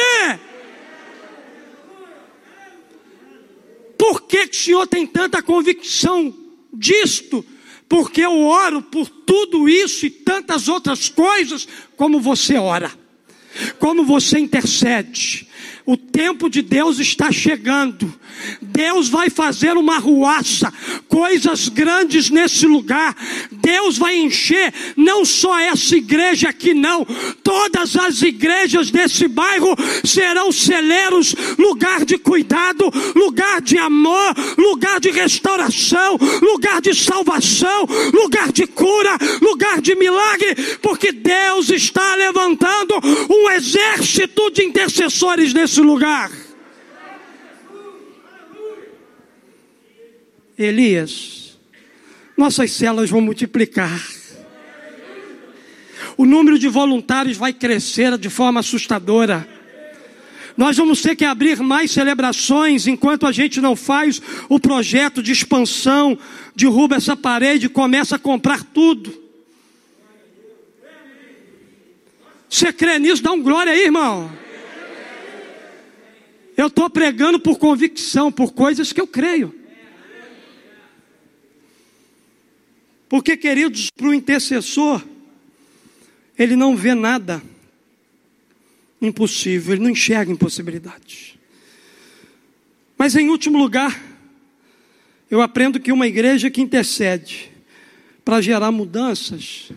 Por 3.97 4.23
que, 4.23 4.49
que 4.49 4.57
o 4.57 4.61
Senhor 4.61 4.87
tem 4.87 5.07
tanta 5.07 5.43
convicção 5.43 6.35
disto? 6.73 7.45
Porque 7.89 8.21
eu 8.21 8.41
oro 8.41 8.83
por 8.83 9.09
tudo 9.09 9.69
isso 9.69 10.07
e 10.07 10.11
tantas 10.11 10.67
outras 10.67 11.09
coisas 11.09 11.69
como 12.03 12.19
você 12.19 12.59
ora, 12.59 12.91
como 13.79 14.05
você 14.05 14.37
intercede. 14.37 15.47
O 15.87 15.97
tempo 15.97 16.51
de 16.51 16.61
Deus 16.61 16.99
está 16.99 17.31
chegando. 17.31 18.13
Deus 18.61 19.09
vai 19.09 19.31
fazer 19.31 19.77
uma 19.77 19.99
ruaça, 19.99 20.73
coisas 21.09 21.69
grandes 21.69 22.31
nesse 22.31 22.67
lugar. 22.67 23.15
Deus 23.51 23.99
vai 23.99 24.17
encher 24.17 24.73
não 24.97 25.25
só 25.25 25.59
essa 25.59 25.97
igreja 25.97 26.49
aqui, 26.49 26.75
não. 26.75 27.07
Todas 27.43 27.97
as 27.97 28.23
igrejas 28.23 28.91
desse 28.91 29.29
bairro 29.29 29.77
serão 30.05 30.51
celeiros, 30.51 31.35
lugar 31.59 32.05
de 32.05 32.19
cuidado, 32.19 32.91
lugar 33.15 33.61
de 33.61 33.79
amor, 33.79 34.35
lugar 34.57 35.01
de 35.01 35.11
restauração, 35.11 36.19
lugar 36.41 36.81
de 36.81 36.95
salvação, 36.95 37.87
lugar 38.13 38.53
de 38.53 38.67
cura, 38.67 39.17
lugar 39.41 39.81
de 39.81 39.95
milagre, 39.95 40.55
porque 40.81 41.13
Deus 41.13 41.71
está 41.71 42.15
levantando 42.15 42.95
um 43.31 43.51
exército 43.51 44.51
de 44.51 44.65
intercessores 44.65 45.53
nesse 45.53 45.81
lugar. 45.81 46.31
Elias, 50.65 51.59
nossas 52.37 52.73
celas 52.73 53.11
vão 53.11 53.21
multiplicar. 53.21 54.03
O 56.17 56.25
número 56.25 56.59
de 56.59 56.69
voluntários 56.69 57.37
vai 57.37 57.53
crescer 57.53 58.17
de 58.19 58.29
forma 58.29 58.61
assustadora. 58.61 59.49
Nós 60.57 60.77
vamos 60.77 61.01
ter 61.01 61.17
que 61.17 61.25
abrir 61.25 61.61
mais 61.61 61.91
celebrações 61.91 62.87
enquanto 62.87 63.27
a 63.27 63.33
gente 63.33 63.61
não 63.61 63.75
faz 63.75 64.21
o 64.49 64.61
projeto 64.61 65.23
de 65.23 65.33
expansão, 65.33 66.19
derruba 66.55 66.97
essa 66.97 67.17
parede, 67.17 67.69
começa 67.69 68.17
a 68.17 68.19
comprar 68.19 68.63
tudo. 68.63 69.23
Você 72.49 72.71
crê 72.71 72.99
nisso? 72.99 73.23
Dá 73.23 73.33
um 73.33 73.43
glória 73.43 73.73
aí, 73.73 73.85
irmão. 73.85 74.31
Eu 76.55 76.67
estou 76.67 76.91
pregando 76.91 77.41
por 77.41 77.59
convicção, 77.59 78.31
por 78.31 78.53
coisas 78.53 78.93
que 78.93 79.01
eu 79.01 79.07
creio. 79.07 79.62
Porque, 83.13 83.37
queridos, 83.37 83.91
para 83.91 84.07
o 84.07 84.15
intercessor, 84.15 85.05
ele 86.39 86.57
não 86.57 86.75
vê 86.75 86.95
nada 86.95 87.43
impossível, 89.03 89.75
ele 89.75 89.83
não 89.83 89.91
enxerga 89.91 90.33
impossibilidades. 90.33 91.35
Mas, 92.97 93.15
em 93.15 93.29
último 93.29 93.59
lugar, 93.59 94.03
eu 95.31 95.43
aprendo 95.43 95.79
que 95.79 95.93
uma 95.93 96.07
igreja 96.07 96.51
que 96.51 96.63
intercede 96.63 97.53
para 98.25 98.41
gerar 98.41 98.73
mudanças, 98.73 99.71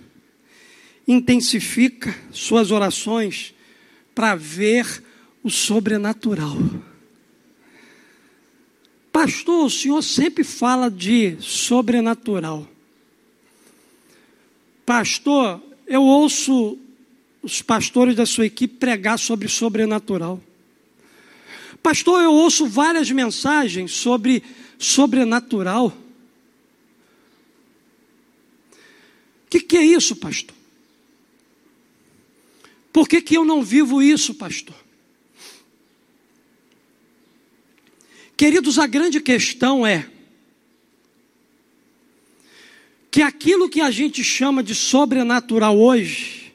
intensifica 1.05 2.15
suas 2.31 2.71
orações 2.71 3.53
para 4.15 4.33
ver 4.33 5.03
o 5.43 5.49
sobrenatural. 5.49 6.57
Pastor, 9.11 9.65
o 9.65 9.69
senhor 9.69 10.01
sempre 10.01 10.45
fala 10.45 10.89
de 10.89 11.35
sobrenatural. 11.41 12.69
Pastor, 14.85 15.61
eu 15.87 16.03
ouço 16.03 16.77
os 17.41 17.61
pastores 17.61 18.15
da 18.15 18.25
sua 18.25 18.45
equipe 18.45 18.75
pregar 18.77 19.17
sobre 19.17 19.47
sobrenatural. 19.47 20.41
Pastor, 21.81 22.21
eu 22.21 22.33
ouço 22.33 22.67
várias 22.67 23.09
mensagens 23.11 23.91
sobre 23.91 24.43
sobrenatural. 24.77 25.87
O 29.45 29.49
que, 29.49 29.59
que 29.59 29.77
é 29.77 29.83
isso, 29.83 30.15
pastor? 30.15 30.55
Por 32.91 33.07
que, 33.07 33.21
que 33.21 33.37
eu 33.37 33.45
não 33.45 33.61
vivo 33.61 34.01
isso, 34.01 34.33
pastor? 34.33 34.75
Queridos, 38.37 38.79
a 38.79 38.87
grande 38.87 39.21
questão 39.21 39.85
é 39.85 40.09
que 43.15 43.21
aquilo 43.21 43.69
que 43.69 43.79
a 43.79 43.89
gente 43.89 44.21
chama 44.25 44.61
de 44.61 44.75
sobrenatural 44.75 45.79
hoje, 45.79 46.53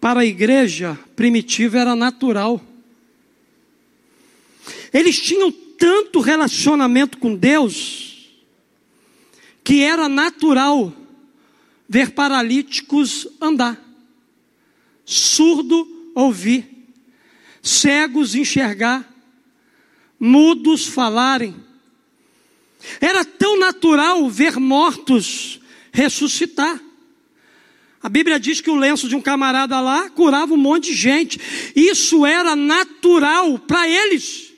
para 0.00 0.22
a 0.22 0.26
igreja 0.26 0.98
primitiva 1.14 1.78
era 1.78 1.94
natural. 1.94 2.60
Eles 4.92 5.20
tinham 5.20 5.52
tanto 5.52 6.18
relacionamento 6.18 7.16
com 7.18 7.36
Deus, 7.36 8.28
que 9.62 9.82
era 9.82 10.08
natural 10.08 10.92
ver 11.88 12.10
paralíticos 12.10 13.28
andar 13.40 13.80
surdo 15.04 16.10
ouvir, 16.12 16.92
cegos 17.62 18.34
enxergar, 18.34 19.08
mudos 20.18 20.88
falarem. 20.88 21.54
Era 23.00 23.24
tão 23.24 23.58
natural 23.58 24.28
ver 24.28 24.58
mortos 24.58 25.60
ressuscitar. 25.92 26.80
A 28.02 28.08
Bíblia 28.08 28.38
diz 28.38 28.60
que 28.60 28.70
o 28.70 28.76
lenço 28.76 29.08
de 29.08 29.16
um 29.16 29.20
camarada 29.20 29.80
lá 29.80 30.08
curava 30.10 30.54
um 30.54 30.58
monte 30.58 30.90
de 30.90 30.94
gente. 30.94 31.40
Isso 31.74 32.24
era 32.24 32.54
natural 32.54 33.58
para 33.58 33.88
eles. 33.88 34.52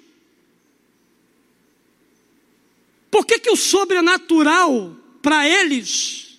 Por 3.10 3.26
que, 3.26 3.38
que 3.38 3.50
o 3.50 3.56
sobrenatural 3.56 4.96
para 5.22 5.48
eles 5.48 6.30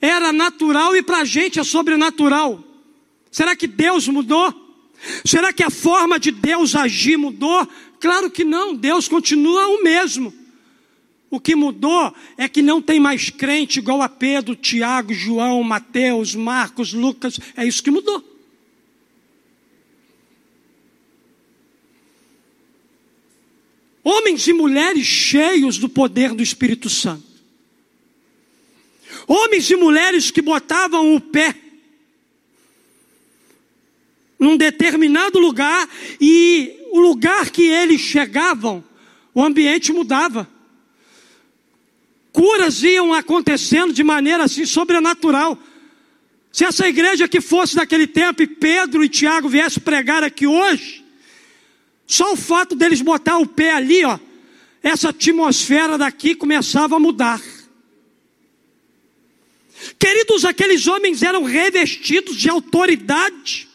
era 0.00 0.32
natural 0.32 0.96
e 0.96 1.02
para 1.02 1.18
a 1.18 1.24
gente 1.24 1.60
é 1.60 1.64
sobrenatural. 1.64 2.64
Será 3.30 3.54
que 3.54 3.66
Deus 3.66 4.08
mudou? 4.08 4.54
Será 5.24 5.52
que 5.52 5.62
a 5.62 5.70
forma 5.70 6.18
de 6.18 6.30
Deus 6.30 6.74
agir 6.74 7.18
mudou? 7.18 7.68
Claro 8.00 8.30
que 8.30 8.44
não, 8.44 8.74
Deus 8.74 9.06
continua 9.06 9.68
o 9.68 9.82
mesmo. 9.82 10.32
O 11.30 11.38
que 11.38 11.54
mudou 11.54 12.12
é 12.36 12.48
que 12.48 12.62
não 12.62 12.82
tem 12.82 12.98
mais 12.98 13.28
crente 13.30 13.78
igual 13.78 14.02
a 14.02 14.08
Pedro, 14.08 14.56
Tiago, 14.56 15.12
João, 15.12 15.62
Mateus, 15.62 16.34
Marcos, 16.34 16.92
Lucas. 16.92 17.38
É 17.54 17.64
isso 17.64 17.82
que 17.82 17.90
mudou. 17.90 18.24
Homens 24.02 24.48
e 24.48 24.52
mulheres 24.54 25.06
cheios 25.06 25.76
do 25.76 25.88
poder 25.88 26.34
do 26.34 26.42
Espírito 26.42 26.88
Santo. 26.88 27.22
Homens 29.26 29.70
e 29.70 29.76
mulheres 29.76 30.30
que 30.30 30.40
botavam 30.40 31.14
o 31.14 31.20
pé 31.20 31.54
num 34.38 34.56
determinado 34.56 35.38
lugar 35.38 35.86
e 36.18 36.79
o 36.90 37.00
lugar 37.00 37.50
que 37.50 37.62
eles 37.62 38.00
chegavam, 38.00 38.84
o 39.34 39.42
ambiente 39.42 39.92
mudava. 39.92 40.48
Curas 42.32 42.82
iam 42.82 43.12
acontecendo 43.12 43.92
de 43.92 44.02
maneira 44.02 44.44
assim 44.44 44.64
sobrenatural. 44.64 45.58
Se 46.52 46.64
essa 46.64 46.88
igreja 46.88 47.28
que 47.28 47.40
fosse 47.40 47.76
daquele 47.76 48.06
tempo 48.06 48.42
e 48.42 48.46
Pedro 48.46 49.04
e 49.04 49.08
Tiago 49.08 49.48
viessem 49.48 49.82
pregar 49.82 50.22
aqui 50.22 50.46
hoje, 50.46 51.04
só 52.06 52.32
o 52.32 52.36
fato 52.36 52.74
deles 52.74 53.00
botar 53.00 53.38
o 53.38 53.46
pé 53.46 53.72
ali, 53.72 54.04
ó, 54.04 54.18
essa 54.82 55.10
atmosfera 55.10 55.96
daqui 55.96 56.34
começava 56.34 56.96
a 56.96 57.00
mudar. 57.00 57.40
Queridos, 59.98 60.44
aqueles 60.44 60.86
homens 60.86 61.22
eram 61.22 61.44
revestidos 61.44 62.36
de 62.36 62.48
autoridade. 62.48 63.68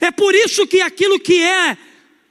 É 0.00 0.10
por 0.10 0.34
isso 0.34 0.66
que 0.66 0.80
aquilo 0.80 1.18
que 1.18 1.42
é, 1.42 1.76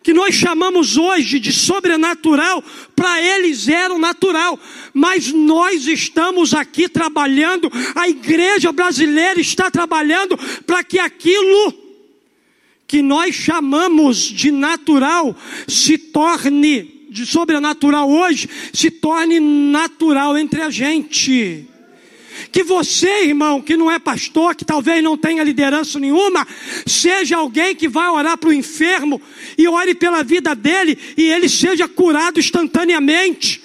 que 0.01 0.13
nós 0.13 0.33
chamamos 0.33 0.97
hoje 0.97 1.39
de 1.39 1.51
sobrenatural, 1.51 2.63
para 2.95 3.21
eles 3.21 3.67
era 3.67 3.97
natural. 3.97 4.59
Mas 4.93 5.31
nós 5.31 5.87
estamos 5.87 6.53
aqui 6.53 6.87
trabalhando, 6.87 7.69
a 7.95 8.07
igreja 8.07 8.71
brasileira 8.71 9.39
está 9.39 9.69
trabalhando 9.69 10.37
para 10.65 10.83
que 10.83 10.99
aquilo 10.99 11.73
que 12.87 13.01
nós 13.03 13.35
chamamos 13.35 14.17
de 14.17 14.49
natural 14.49 15.35
se 15.67 15.97
torne, 15.97 17.07
de 17.09 17.23
sobrenatural 17.25 18.09
hoje, 18.09 18.49
se 18.73 18.89
torne 18.89 19.39
natural 19.39 20.35
entre 20.37 20.61
a 20.61 20.71
gente. 20.71 21.68
Que 22.51 22.63
você, 22.63 23.25
irmão, 23.25 23.61
que 23.61 23.77
não 23.77 23.89
é 23.89 23.99
pastor, 23.99 24.55
que 24.55 24.65
talvez 24.65 25.03
não 25.03 25.17
tenha 25.17 25.43
liderança 25.43 25.99
nenhuma, 25.99 26.47
seja 26.85 27.37
alguém 27.37 27.75
que 27.75 27.87
vai 27.87 28.09
orar 28.09 28.37
para 28.37 28.49
o 28.49 28.53
enfermo 28.53 29.21
e 29.57 29.67
ore 29.67 29.93
pela 29.95 30.23
vida 30.23 30.55
dele 30.55 30.97
e 31.17 31.29
ele 31.31 31.49
seja 31.49 31.87
curado 31.87 32.39
instantaneamente. 32.39 33.61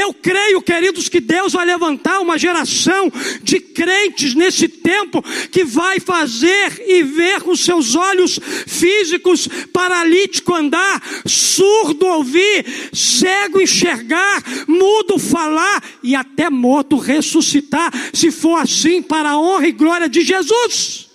Eu 0.00 0.14
creio, 0.14 0.62
queridos, 0.62 1.08
que 1.08 1.18
Deus 1.18 1.54
vai 1.54 1.66
levantar 1.66 2.20
uma 2.20 2.38
geração 2.38 3.10
de 3.42 3.58
crentes 3.58 4.32
nesse 4.32 4.68
tempo 4.68 5.20
que 5.50 5.64
vai 5.64 5.98
fazer 5.98 6.80
e 6.86 7.02
ver 7.02 7.42
com 7.42 7.56
seus 7.56 7.96
olhos 7.96 8.38
físicos, 8.64 9.48
paralítico 9.72 10.54
andar, 10.54 11.02
surdo 11.26 12.06
ouvir, 12.06 12.64
cego 12.92 13.60
enxergar, 13.60 14.44
mudo 14.68 15.18
falar 15.18 15.82
e 16.00 16.14
até 16.14 16.48
morto 16.48 16.96
ressuscitar, 16.96 17.92
se 18.14 18.30
for 18.30 18.60
assim, 18.60 19.02
para 19.02 19.30
a 19.30 19.40
honra 19.40 19.66
e 19.66 19.72
glória 19.72 20.08
de 20.08 20.20
Jesus. 20.20 21.08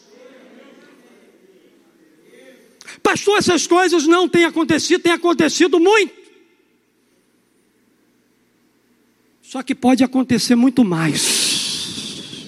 Pastor, 3.01 3.37
essas 3.37 3.65
coisas 3.65 4.05
não 4.05 4.27
têm 4.27 4.43
acontecido, 4.43 5.01
têm 5.01 5.13
acontecido 5.13 5.79
muito. 5.79 6.22
Só 9.53 9.61
que 9.61 9.75
pode 9.75 10.03
acontecer 10.03 10.55
muito 10.55 10.83
mais. 10.83 12.41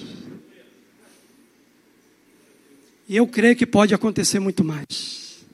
E 3.08 3.16
eu 3.16 3.28
creio 3.28 3.56
que 3.56 3.68
pode 3.68 3.94
acontecer 3.94 4.40
muito 4.40 4.64
mais. 4.64 5.46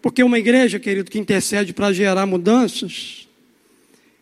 Porque 0.00 0.22
uma 0.22 0.38
igreja, 0.38 0.78
querido, 0.78 1.10
que 1.10 1.18
intercede 1.18 1.72
para 1.72 1.92
gerar 1.92 2.24
mudanças, 2.24 3.26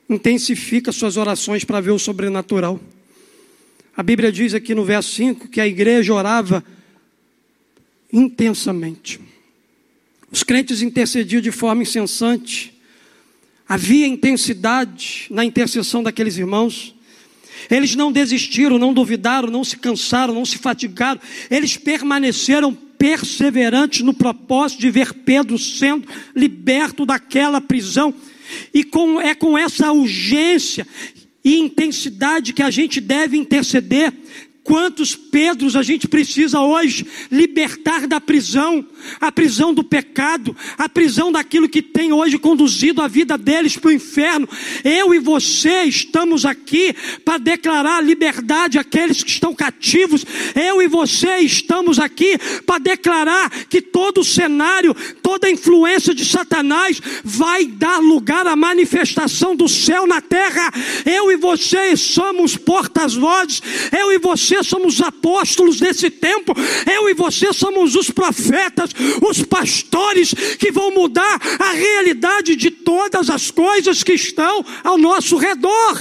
intensifica 0.09 0.91
suas 0.91 1.19
orações 1.19 1.65
para 1.65 1.83
ver 1.83 1.91
o 1.91 1.99
sobrenatural. 1.99 2.81
A 3.95 4.03
Bíblia 4.03 4.33
diz 4.33 4.55
aqui 4.55 4.75
no 4.75 4.87
verso 4.87 5.13
5 5.13 5.49
que 5.49 5.61
a 5.61 5.67
igreja 5.67 6.15
orava 6.15 6.65
intensamente. 8.11 9.21
Os 10.33 10.43
crentes 10.43 10.81
intercediam 10.81 11.43
de 11.43 11.53
forma 11.53 11.83
incessante 11.83 12.74
Havia 13.69 14.07
intensidade 14.07 15.27
na 15.31 15.45
intercessão 15.45 16.03
daqueles 16.03 16.37
irmãos. 16.37 16.95
Eles 17.71 17.95
não 17.95 18.13
desistiram, 18.13 18.79
não 18.79 18.93
duvidaram, 18.93 19.49
não 19.51 19.65
se 19.65 19.77
cansaram, 19.77 20.35
não 20.35 20.45
se 20.45 20.59
fatigaram. 20.59 21.21
Eles 21.51 21.77
permaneceram 21.77 22.75
perseverantes 22.75 24.01
no 24.03 24.13
propósito 24.13 24.81
de 24.81 24.91
ver 24.91 25.13
Pedro 25.13 25.59
sendo 25.59 26.07
liberto 26.35 27.07
daquela 27.07 27.61
prisão. 27.61 28.15
E 28.73 28.85
com, 28.85 29.21
é 29.21 29.35
com 29.35 29.57
essa 29.57 29.93
urgência 29.93 30.87
e 31.45 31.59
intensidade 31.59 32.53
que 32.53 32.63
a 32.63 32.71
gente 32.71 33.01
deve 33.01 33.37
interceder, 33.37 34.13
Quantos 34.65 35.15
Pedros 35.15 35.77
a 35.77 35.83
gente 35.83 36.09
precisa 36.09 36.59
hoje 36.61 37.07
libertar 37.31 38.07
da 38.07 38.19
prisão, 38.19 38.83
a 39.21 39.31
prisão 39.31 39.75
do 39.75 39.85
pecado, 39.85 40.57
a 40.79 40.89
prisão 40.89 41.31
daquilo 41.31 41.69
que 41.69 41.83
tem 41.83 42.15
hoje 42.15 42.39
conduzido 42.39 43.03
a 43.03 43.07
vida 43.07 43.37
deles 43.37 43.77
para 43.77 43.91
o 43.91 43.93
inferno. 43.93 44.49
Eu 44.83 45.15
e 45.15 45.19
você 45.19 45.83
estamos 45.83 46.47
aqui 46.47 46.95
para 47.23 47.37
declarar 47.37 48.03
liberdade 48.03 48.79
àqueles 48.79 49.23
que 49.23 49.29
estão 49.29 49.55
cativos. 49.55 50.25
Eu 50.55 50.81
e 50.81 50.89
você 50.89 51.41
estamos 51.41 51.99
aqui 51.99 52.39
para 52.65 52.79
declarar 52.79 53.51
que 53.67 53.83
todo 53.83 54.23
o 54.23 54.25
cenário, 54.25 54.97
toda 55.23 55.47
a 55.47 55.51
influência 55.51 56.15
de 56.15 56.25
Satanás 56.25 57.03
vai 57.23 57.67
dar 57.67 57.99
lugar 57.99 58.47
à 58.47 58.57
manifestação 58.57 59.55
do 59.55 59.69
céu 59.69 60.07
na 60.07 60.23
terra. 60.23 60.73
Eu 61.05 61.31
e 61.31 61.37
você 61.37 61.95
somos 61.99 62.57
portas-vozes. 62.57 63.61
Eu 63.93 64.11
e 64.11 64.19
você 64.19 64.54
você 64.55 64.63
somos 64.63 65.01
apóstolos 65.01 65.81
desse 65.81 66.11
tempo, 66.11 66.53
eu 66.91 67.09
e 67.09 67.15
você 67.15 67.53
somos 67.53 67.97
os 67.97 68.11
profetas, 68.11 68.91
os 69.21 69.43
pastores 69.43 70.33
que 70.59 70.71
vão 70.71 70.93
mudar 70.93 71.41
a 71.59 71.73
realidade 71.73 72.55
de 72.55 72.71
todas 72.71 73.31
as 73.31 73.51
coisas 73.51 74.03
que 74.03 74.13
estão 74.13 74.65
ao 74.85 74.97
nosso 74.97 75.37
redor. 75.37 75.99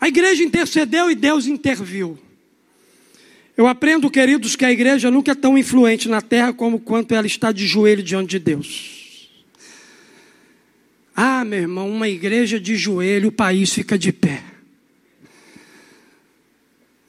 A 0.00 0.08
igreja 0.08 0.42
intercedeu 0.42 1.10
e 1.10 1.14
Deus 1.14 1.46
interviu. 1.46 2.18
Eu 3.56 3.68
aprendo, 3.68 4.10
queridos, 4.10 4.56
que 4.56 4.64
a 4.64 4.72
igreja 4.72 5.10
nunca 5.10 5.30
é 5.30 5.34
tão 5.34 5.56
influente 5.56 6.08
na 6.08 6.20
terra 6.20 6.52
como 6.52 6.80
quanto 6.80 7.14
ela 7.14 7.26
está 7.26 7.52
de 7.52 7.66
joelho 7.66 8.02
diante 8.02 8.30
de 8.30 8.38
Deus. 8.40 9.01
Ah, 11.14 11.44
meu 11.44 11.60
irmão, 11.60 11.90
uma 11.90 12.08
igreja 12.08 12.58
de 12.58 12.76
joelho, 12.76 13.28
o 13.28 13.32
país 13.32 13.72
fica 13.72 13.98
de 13.98 14.12
pé. 14.12 14.42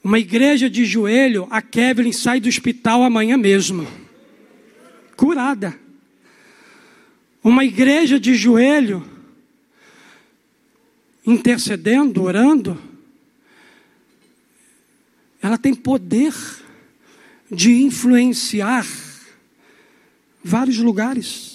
Uma 0.03 0.19
igreja 0.19 0.69
de 0.69 0.83
joelho, 0.83 1.47
a 1.49 1.61
Kevin 1.61 2.11
sai 2.11 2.41
do 2.41 2.49
hospital 2.49 3.03
amanhã 3.03 3.37
mesmo. 3.37 3.87
Curada. 5.15 5.79
Uma 7.41 7.63
igreja 7.63 8.19
de 8.19 8.35
joelho, 8.35 9.05
intercedendo, 11.25 12.23
orando, 12.23 12.81
ela 15.41 15.57
tem 15.57 15.73
poder 15.73 16.33
de 17.49 17.71
influenciar 17.71 18.85
vários 20.43 20.77
lugares. 20.77 21.52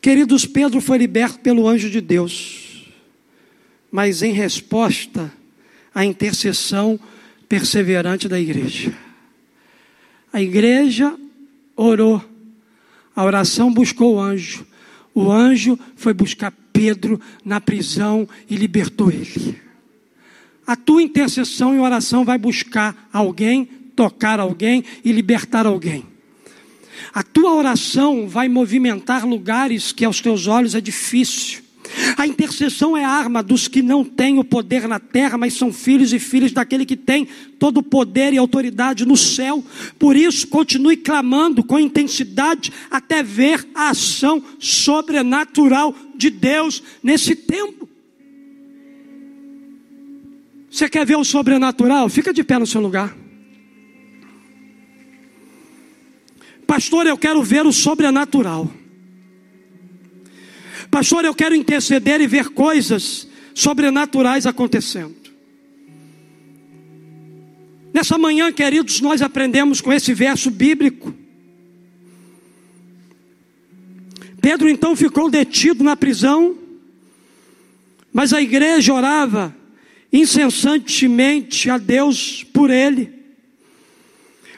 Queridos, 0.00 0.46
Pedro 0.46 0.80
foi 0.80 0.96
liberto 0.96 1.40
pelo 1.40 1.68
anjo 1.68 1.90
de 1.90 2.00
Deus, 2.00 2.86
mas 3.90 4.22
em 4.22 4.32
resposta 4.32 5.30
à 5.94 6.04
intercessão 6.04 6.98
perseverante 7.48 8.26
da 8.26 8.40
igreja. 8.40 8.96
A 10.32 10.40
igreja 10.40 11.14
orou, 11.76 12.24
a 13.14 13.24
oração 13.24 13.72
buscou 13.72 14.14
o 14.14 14.20
anjo, 14.20 14.66
o 15.14 15.30
anjo 15.30 15.78
foi 15.96 16.14
buscar 16.14 16.52
Pedro 16.72 17.20
na 17.44 17.60
prisão 17.60 18.26
e 18.48 18.56
libertou 18.56 19.10
ele. 19.10 19.60
A 20.66 20.76
tua 20.76 21.02
intercessão 21.02 21.74
e 21.74 21.78
oração 21.78 22.24
vai 22.24 22.38
buscar 22.38 23.08
alguém, 23.12 23.66
tocar 23.94 24.40
alguém 24.40 24.82
e 25.04 25.12
libertar 25.12 25.66
alguém. 25.66 26.09
A 27.12 27.22
tua 27.22 27.54
oração 27.54 28.28
vai 28.28 28.48
movimentar 28.48 29.26
lugares 29.26 29.92
que 29.92 30.04
aos 30.04 30.20
teus 30.20 30.46
olhos 30.46 30.74
é 30.74 30.80
difícil. 30.80 31.62
A 32.16 32.26
intercessão 32.26 32.96
é 32.96 33.04
arma 33.04 33.42
dos 33.42 33.66
que 33.66 33.82
não 33.82 34.04
têm 34.04 34.38
o 34.38 34.44
poder 34.44 34.86
na 34.86 35.00
terra, 35.00 35.36
mas 35.36 35.54
são 35.54 35.72
filhos 35.72 36.12
e 36.12 36.18
filhas 36.18 36.52
daquele 36.52 36.86
que 36.86 36.96
tem 36.96 37.26
todo 37.58 37.78
o 37.78 37.82
poder 37.82 38.32
e 38.32 38.38
autoridade 38.38 39.04
no 39.04 39.16
céu. 39.16 39.64
Por 39.98 40.16
isso, 40.16 40.46
continue 40.46 40.96
clamando 40.96 41.64
com 41.64 41.78
intensidade 41.78 42.72
até 42.90 43.22
ver 43.22 43.66
a 43.74 43.90
ação 43.90 44.42
sobrenatural 44.58 45.94
de 46.14 46.30
Deus 46.30 46.82
nesse 47.02 47.34
tempo. 47.34 47.88
Você 50.70 50.88
quer 50.88 51.04
ver 51.04 51.16
o 51.16 51.24
sobrenatural? 51.24 52.08
Fica 52.08 52.32
de 52.32 52.44
pé 52.44 52.58
no 52.58 52.66
seu 52.66 52.80
lugar. 52.80 53.19
Pastor, 56.70 57.04
eu 57.04 57.18
quero 57.18 57.42
ver 57.42 57.66
o 57.66 57.72
sobrenatural. 57.72 58.70
Pastor, 60.88 61.24
eu 61.24 61.34
quero 61.34 61.52
interceder 61.52 62.20
e 62.20 62.28
ver 62.28 62.50
coisas 62.50 63.26
sobrenaturais 63.52 64.46
acontecendo. 64.46 65.16
Nessa 67.92 68.16
manhã, 68.16 68.52
queridos, 68.52 69.00
nós 69.00 69.20
aprendemos 69.20 69.80
com 69.80 69.92
esse 69.92 70.14
verso 70.14 70.48
bíblico. 70.48 71.12
Pedro 74.40 74.68
então 74.68 74.94
ficou 74.94 75.28
detido 75.28 75.82
na 75.82 75.96
prisão, 75.96 76.56
mas 78.12 78.32
a 78.32 78.40
igreja 78.40 78.94
orava 78.94 79.52
incessantemente 80.12 81.68
a 81.68 81.78
Deus 81.78 82.44
por 82.44 82.70
ele. 82.70 83.19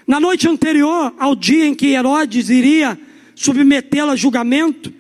Na 0.07 0.18
noite 0.18 0.48
anterior 0.48 1.14
ao 1.18 1.34
dia 1.34 1.66
em 1.66 1.74
que 1.74 1.88
Herodes 1.88 2.50
iria 2.50 2.98
submetê-lo 3.34 4.11
a 4.11 4.16
julgamento, 4.16 4.92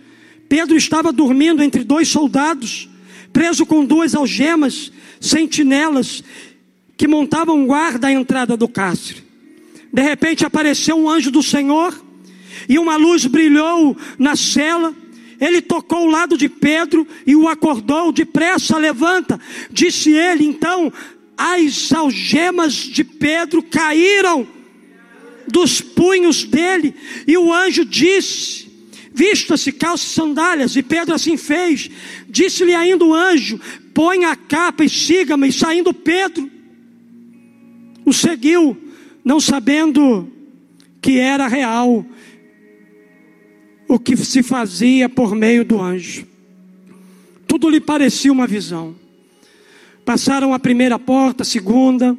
Pedro 0.48 0.76
estava 0.76 1.12
dormindo 1.12 1.62
entre 1.62 1.82
dois 1.82 2.08
soldados, 2.08 2.88
preso 3.32 3.64
com 3.64 3.84
duas 3.84 4.14
algemas, 4.14 4.92
sentinelas, 5.20 6.22
que 6.96 7.08
montavam 7.08 7.66
guarda 7.66 8.08
à 8.08 8.12
entrada 8.12 8.56
do 8.56 8.68
cárcere. 8.68 9.22
De 9.92 10.02
repente 10.02 10.44
apareceu 10.44 10.96
um 10.96 11.08
anjo 11.08 11.30
do 11.30 11.42
Senhor, 11.42 11.94
e 12.68 12.78
uma 12.78 12.96
luz 12.96 13.26
brilhou 13.26 13.96
na 14.18 14.36
cela. 14.36 14.94
Ele 15.40 15.60
tocou 15.60 16.06
o 16.06 16.10
lado 16.10 16.38
de 16.38 16.48
Pedro 16.48 17.06
e 17.26 17.34
o 17.34 17.48
acordou, 17.48 18.12
depressa, 18.12 18.78
levanta. 18.78 19.40
Disse 19.70 20.12
ele, 20.12 20.44
então, 20.44 20.92
as 21.36 21.92
algemas 21.92 22.74
de 22.74 23.02
Pedro 23.02 23.62
caíram 23.62 24.46
dos 25.48 25.80
punhos 25.80 26.44
dele, 26.44 26.94
e 27.26 27.36
o 27.36 27.52
anjo 27.52 27.84
disse: 27.84 28.70
Vista-se, 29.14 29.72
calça 29.72 30.06
sandálias, 30.06 30.74
e 30.74 30.82
Pedro 30.82 31.14
assim 31.14 31.36
fez. 31.36 31.90
Disse-lhe 32.28 32.74
ainda 32.74 33.04
o 33.04 33.14
anjo: 33.14 33.60
Põe 33.92 34.24
a 34.24 34.34
capa 34.34 34.84
e 34.84 34.88
siga-me. 34.88 35.48
E 35.48 35.52
saindo 35.52 35.92
Pedro, 35.92 36.50
o 38.04 38.12
seguiu, 38.12 38.76
não 39.24 39.38
sabendo 39.38 40.30
que 41.00 41.18
era 41.18 41.46
real 41.46 42.06
o 43.86 43.98
que 43.98 44.16
se 44.16 44.42
fazia 44.42 45.08
por 45.08 45.34
meio 45.34 45.64
do 45.64 45.80
anjo. 45.80 46.26
Tudo 47.46 47.68
lhe 47.68 47.80
parecia 47.80 48.32
uma 48.32 48.46
visão. 48.46 48.94
Passaram 50.04 50.54
a 50.54 50.58
primeira 50.58 50.98
porta, 50.98 51.42
a 51.42 51.46
segunda, 51.46 52.16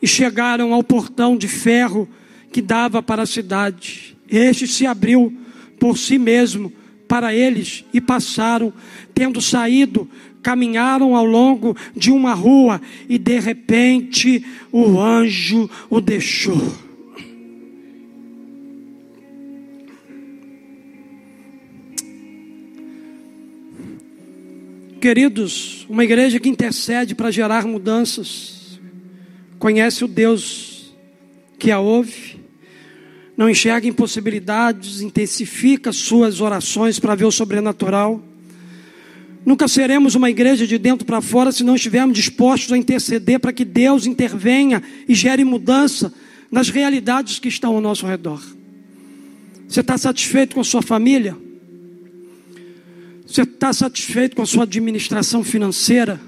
e 0.00 0.06
chegaram 0.06 0.72
ao 0.72 0.82
portão 0.82 1.36
de 1.36 1.46
ferro 1.46 2.08
que 2.56 2.62
dava 2.62 3.02
para 3.02 3.24
a 3.24 3.26
cidade. 3.26 4.16
Este 4.26 4.66
se 4.66 4.86
abriu 4.86 5.30
por 5.78 5.98
si 5.98 6.18
mesmo 6.18 6.72
para 7.06 7.34
eles 7.34 7.84
e 7.92 8.00
passaram, 8.00 8.72
tendo 9.12 9.42
saído, 9.42 10.08
caminharam 10.42 11.14
ao 11.14 11.26
longo 11.26 11.76
de 11.94 12.10
uma 12.10 12.32
rua 12.32 12.80
e 13.10 13.18
de 13.18 13.38
repente 13.38 14.42
o 14.72 14.98
anjo 14.98 15.68
o 15.90 16.00
deixou. 16.00 16.56
Queridos, 24.98 25.84
uma 25.90 26.04
igreja 26.04 26.40
que 26.40 26.48
intercede 26.48 27.14
para 27.14 27.30
gerar 27.30 27.66
mudanças, 27.66 28.80
conhece 29.58 30.02
o 30.06 30.08
Deus 30.08 30.76
que 31.58 31.70
a 31.70 31.80
ouve, 31.80 32.35
não 33.36 33.50
enxerga 33.50 33.86
impossibilidades, 33.86 35.02
intensifica 35.02 35.92
suas 35.92 36.40
orações 36.40 36.98
para 36.98 37.14
ver 37.14 37.26
o 37.26 37.30
sobrenatural. 37.30 38.22
Nunca 39.44 39.68
seremos 39.68 40.14
uma 40.14 40.30
igreja 40.30 40.66
de 40.66 40.78
dentro 40.78 41.06
para 41.06 41.20
fora 41.20 41.52
se 41.52 41.62
não 41.62 41.76
estivermos 41.76 42.16
dispostos 42.16 42.72
a 42.72 42.78
interceder 42.78 43.38
para 43.38 43.52
que 43.52 43.64
Deus 43.64 44.06
intervenha 44.06 44.82
e 45.06 45.14
gere 45.14 45.44
mudança 45.44 46.12
nas 46.50 46.70
realidades 46.70 47.38
que 47.38 47.48
estão 47.48 47.74
ao 47.74 47.80
nosso 47.80 48.06
redor. 48.06 48.42
Você 49.68 49.80
está 49.80 49.98
satisfeito 49.98 50.54
com 50.54 50.60
a 50.60 50.64
sua 50.64 50.80
família? 50.80 51.36
Você 53.26 53.42
está 53.42 53.72
satisfeito 53.72 54.36
com 54.36 54.42
a 54.42 54.46
sua 54.46 54.62
administração 54.62 55.44
financeira? 55.44 56.20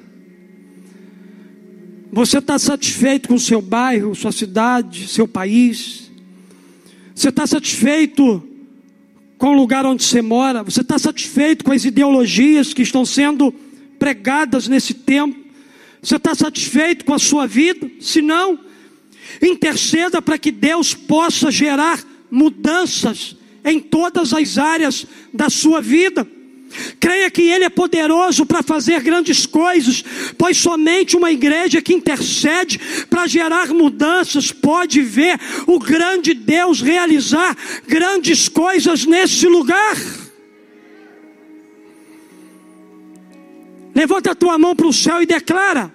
Você 2.12 2.38
está 2.38 2.58
satisfeito 2.58 3.28
com 3.28 3.34
o 3.34 3.40
seu 3.40 3.62
bairro, 3.62 4.14
sua 4.14 4.32
cidade, 4.32 5.08
seu 5.08 5.26
país? 5.26 6.07
Você 7.18 7.30
está 7.30 7.48
satisfeito 7.48 8.48
com 9.36 9.48
o 9.48 9.52
lugar 9.52 9.84
onde 9.84 10.04
você 10.04 10.22
mora? 10.22 10.62
Você 10.62 10.82
está 10.82 10.96
satisfeito 11.00 11.64
com 11.64 11.72
as 11.72 11.84
ideologias 11.84 12.72
que 12.72 12.80
estão 12.80 13.04
sendo 13.04 13.52
pregadas 13.98 14.68
nesse 14.68 14.94
tempo? 14.94 15.36
Você 16.00 16.14
está 16.14 16.32
satisfeito 16.32 17.04
com 17.04 17.12
a 17.12 17.18
sua 17.18 17.44
vida? 17.44 17.90
Se 18.00 18.22
não, 18.22 18.56
interceda 19.42 20.22
para 20.22 20.38
que 20.38 20.52
Deus 20.52 20.94
possa 20.94 21.50
gerar 21.50 22.00
mudanças 22.30 23.34
em 23.64 23.80
todas 23.80 24.32
as 24.32 24.56
áreas 24.56 25.04
da 25.34 25.50
sua 25.50 25.80
vida. 25.80 26.24
Creia 27.00 27.30
que 27.30 27.42
Ele 27.42 27.64
é 27.64 27.70
poderoso 27.70 28.44
para 28.44 28.62
fazer 28.62 29.00
grandes 29.00 29.46
coisas, 29.46 30.04
pois 30.36 30.56
somente 30.56 31.16
uma 31.16 31.30
igreja 31.30 31.80
que 31.80 31.94
intercede 31.94 32.78
para 33.08 33.26
gerar 33.26 33.68
mudanças 33.68 34.52
pode 34.52 35.00
ver 35.00 35.38
o 35.66 35.78
grande 35.78 36.34
Deus 36.34 36.80
realizar 36.80 37.56
grandes 37.86 38.48
coisas 38.48 39.04
nesse 39.04 39.46
lugar. 39.46 39.96
Levanta 43.94 44.30
a 44.30 44.34
tua 44.34 44.58
mão 44.58 44.76
para 44.76 44.86
o 44.86 44.92
céu 44.92 45.20
e 45.22 45.26
declara: 45.26 45.92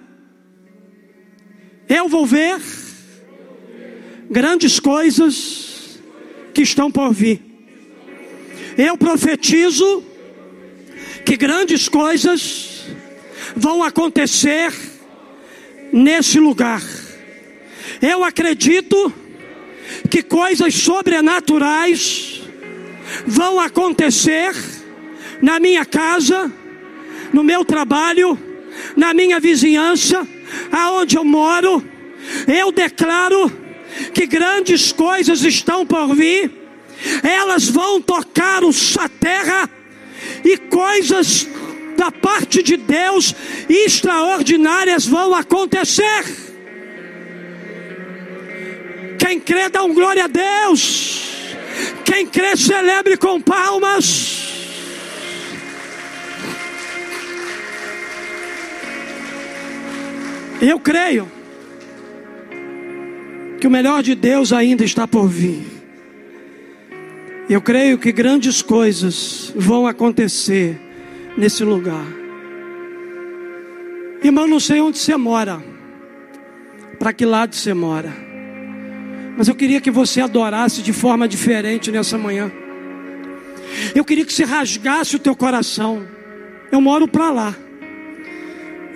Eu 1.88 2.08
vou 2.08 2.26
ver 2.26 2.60
grandes 4.30 4.78
coisas 4.80 6.00
que 6.52 6.62
estão 6.62 6.90
por 6.90 7.12
vir. 7.12 7.40
Eu 8.76 8.96
profetizo 8.98 10.04
que 11.24 11.36
grandes 11.36 11.88
coisas 11.88 12.84
vão 13.56 13.82
acontecer 13.82 14.72
nesse 15.92 16.38
lugar. 16.38 16.82
Eu 18.00 18.22
acredito 18.22 19.12
que 20.10 20.22
coisas 20.22 20.74
sobrenaturais 20.74 22.42
vão 23.26 23.60
acontecer 23.60 24.54
na 25.40 25.58
minha 25.60 25.84
casa, 25.84 26.52
no 27.32 27.42
meu 27.42 27.64
trabalho, 27.64 28.38
na 28.96 29.14
minha 29.14 29.40
vizinhança, 29.40 30.26
aonde 30.70 31.16
eu 31.16 31.24
moro. 31.24 31.82
Eu 32.46 32.72
declaro 32.72 33.50
que 34.12 34.26
grandes 34.26 34.92
coisas 34.92 35.42
estão 35.42 35.86
por 35.86 36.14
vir, 36.14 36.50
elas 37.22 37.68
vão 37.68 38.00
tocar 38.00 38.62
a 38.64 39.08
terra 39.08 39.70
e 40.44 40.56
coisas 40.56 41.46
da 41.96 42.10
parte 42.10 42.62
de 42.62 42.76
Deus 42.76 43.34
extraordinárias 43.68 45.06
vão 45.06 45.34
acontecer. 45.34 46.24
Quem 49.18 49.40
crê, 49.40 49.68
dá 49.68 49.82
um 49.82 49.94
glória 49.94 50.24
a 50.24 50.28
Deus. 50.28 51.54
Quem 52.04 52.26
crê, 52.26 52.56
celebre 52.56 53.16
com 53.16 53.40
palmas. 53.40 54.42
Eu 60.60 60.78
creio 60.78 61.30
que 63.60 63.66
o 63.66 63.70
melhor 63.70 64.02
de 64.02 64.14
Deus 64.14 64.52
ainda 64.52 64.84
está 64.84 65.06
por 65.08 65.26
vir. 65.26 65.73
Eu 67.48 67.60
creio 67.60 67.98
que 67.98 68.10
grandes 68.10 68.62
coisas 68.62 69.52
vão 69.54 69.86
acontecer 69.86 70.80
nesse 71.36 71.62
lugar. 71.62 72.06
Irmão, 74.22 74.46
não 74.46 74.58
sei 74.58 74.80
onde 74.80 74.96
você 74.96 75.14
mora, 75.16 75.62
para 76.98 77.12
que 77.12 77.26
lado 77.26 77.54
você 77.54 77.74
mora, 77.74 78.10
mas 79.36 79.46
eu 79.46 79.54
queria 79.54 79.78
que 79.78 79.90
você 79.90 80.22
adorasse 80.22 80.80
de 80.80 80.92
forma 80.94 81.28
diferente 81.28 81.90
nessa 81.90 82.16
manhã. 82.16 82.50
Eu 83.94 84.04
queria 84.06 84.24
que 84.24 84.32
você 84.32 84.44
rasgasse 84.44 85.16
o 85.16 85.18
teu 85.18 85.36
coração. 85.36 86.06
Eu 86.72 86.80
moro 86.80 87.06
para 87.06 87.30
lá. 87.30 87.54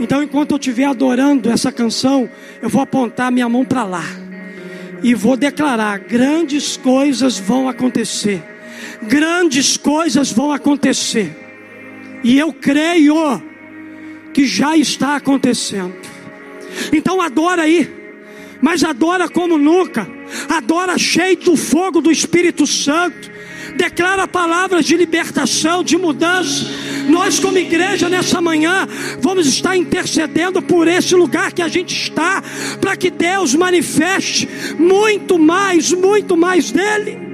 Então, 0.00 0.22
enquanto 0.22 0.52
eu 0.52 0.56
estiver 0.56 0.84
adorando 0.84 1.50
essa 1.50 1.70
canção, 1.70 2.30
eu 2.62 2.68
vou 2.68 2.80
apontar 2.80 3.30
minha 3.30 3.48
mão 3.48 3.64
para 3.64 3.84
lá 3.84 4.27
e 5.02 5.14
vou 5.14 5.36
declarar: 5.36 5.98
grandes 5.98 6.76
coisas 6.76 7.38
vão 7.38 7.68
acontecer. 7.68 8.42
Grandes 9.02 9.76
coisas 9.76 10.32
vão 10.32 10.52
acontecer. 10.52 11.36
E 12.22 12.38
eu 12.38 12.52
creio 12.52 13.42
que 14.32 14.46
já 14.46 14.76
está 14.76 15.16
acontecendo. 15.16 15.94
Então 16.92 17.20
adora 17.20 17.62
aí, 17.62 17.90
mas 18.60 18.84
adora 18.84 19.28
como 19.28 19.56
nunca. 19.56 20.08
Adora 20.48 20.98
cheio 20.98 21.36
do 21.36 21.56
fogo 21.56 22.00
do 22.00 22.10
Espírito 22.10 22.66
Santo. 22.66 23.30
Declara 23.76 24.26
palavras 24.26 24.84
de 24.84 24.96
libertação, 24.96 25.84
de 25.84 25.96
mudança 25.96 26.66
nós, 27.08 27.38
como 27.40 27.58
igreja, 27.58 28.08
nessa 28.08 28.40
manhã, 28.40 28.86
vamos 29.20 29.46
estar 29.46 29.76
intercedendo 29.76 30.62
por 30.62 30.86
esse 30.86 31.14
lugar 31.14 31.52
que 31.52 31.62
a 31.62 31.68
gente 31.68 31.94
está, 31.94 32.42
para 32.80 32.96
que 32.96 33.10
Deus 33.10 33.54
manifeste 33.54 34.48
muito 34.78 35.38
mais, 35.38 35.92
muito 35.92 36.36
mais 36.36 36.70
dele. 36.70 37.27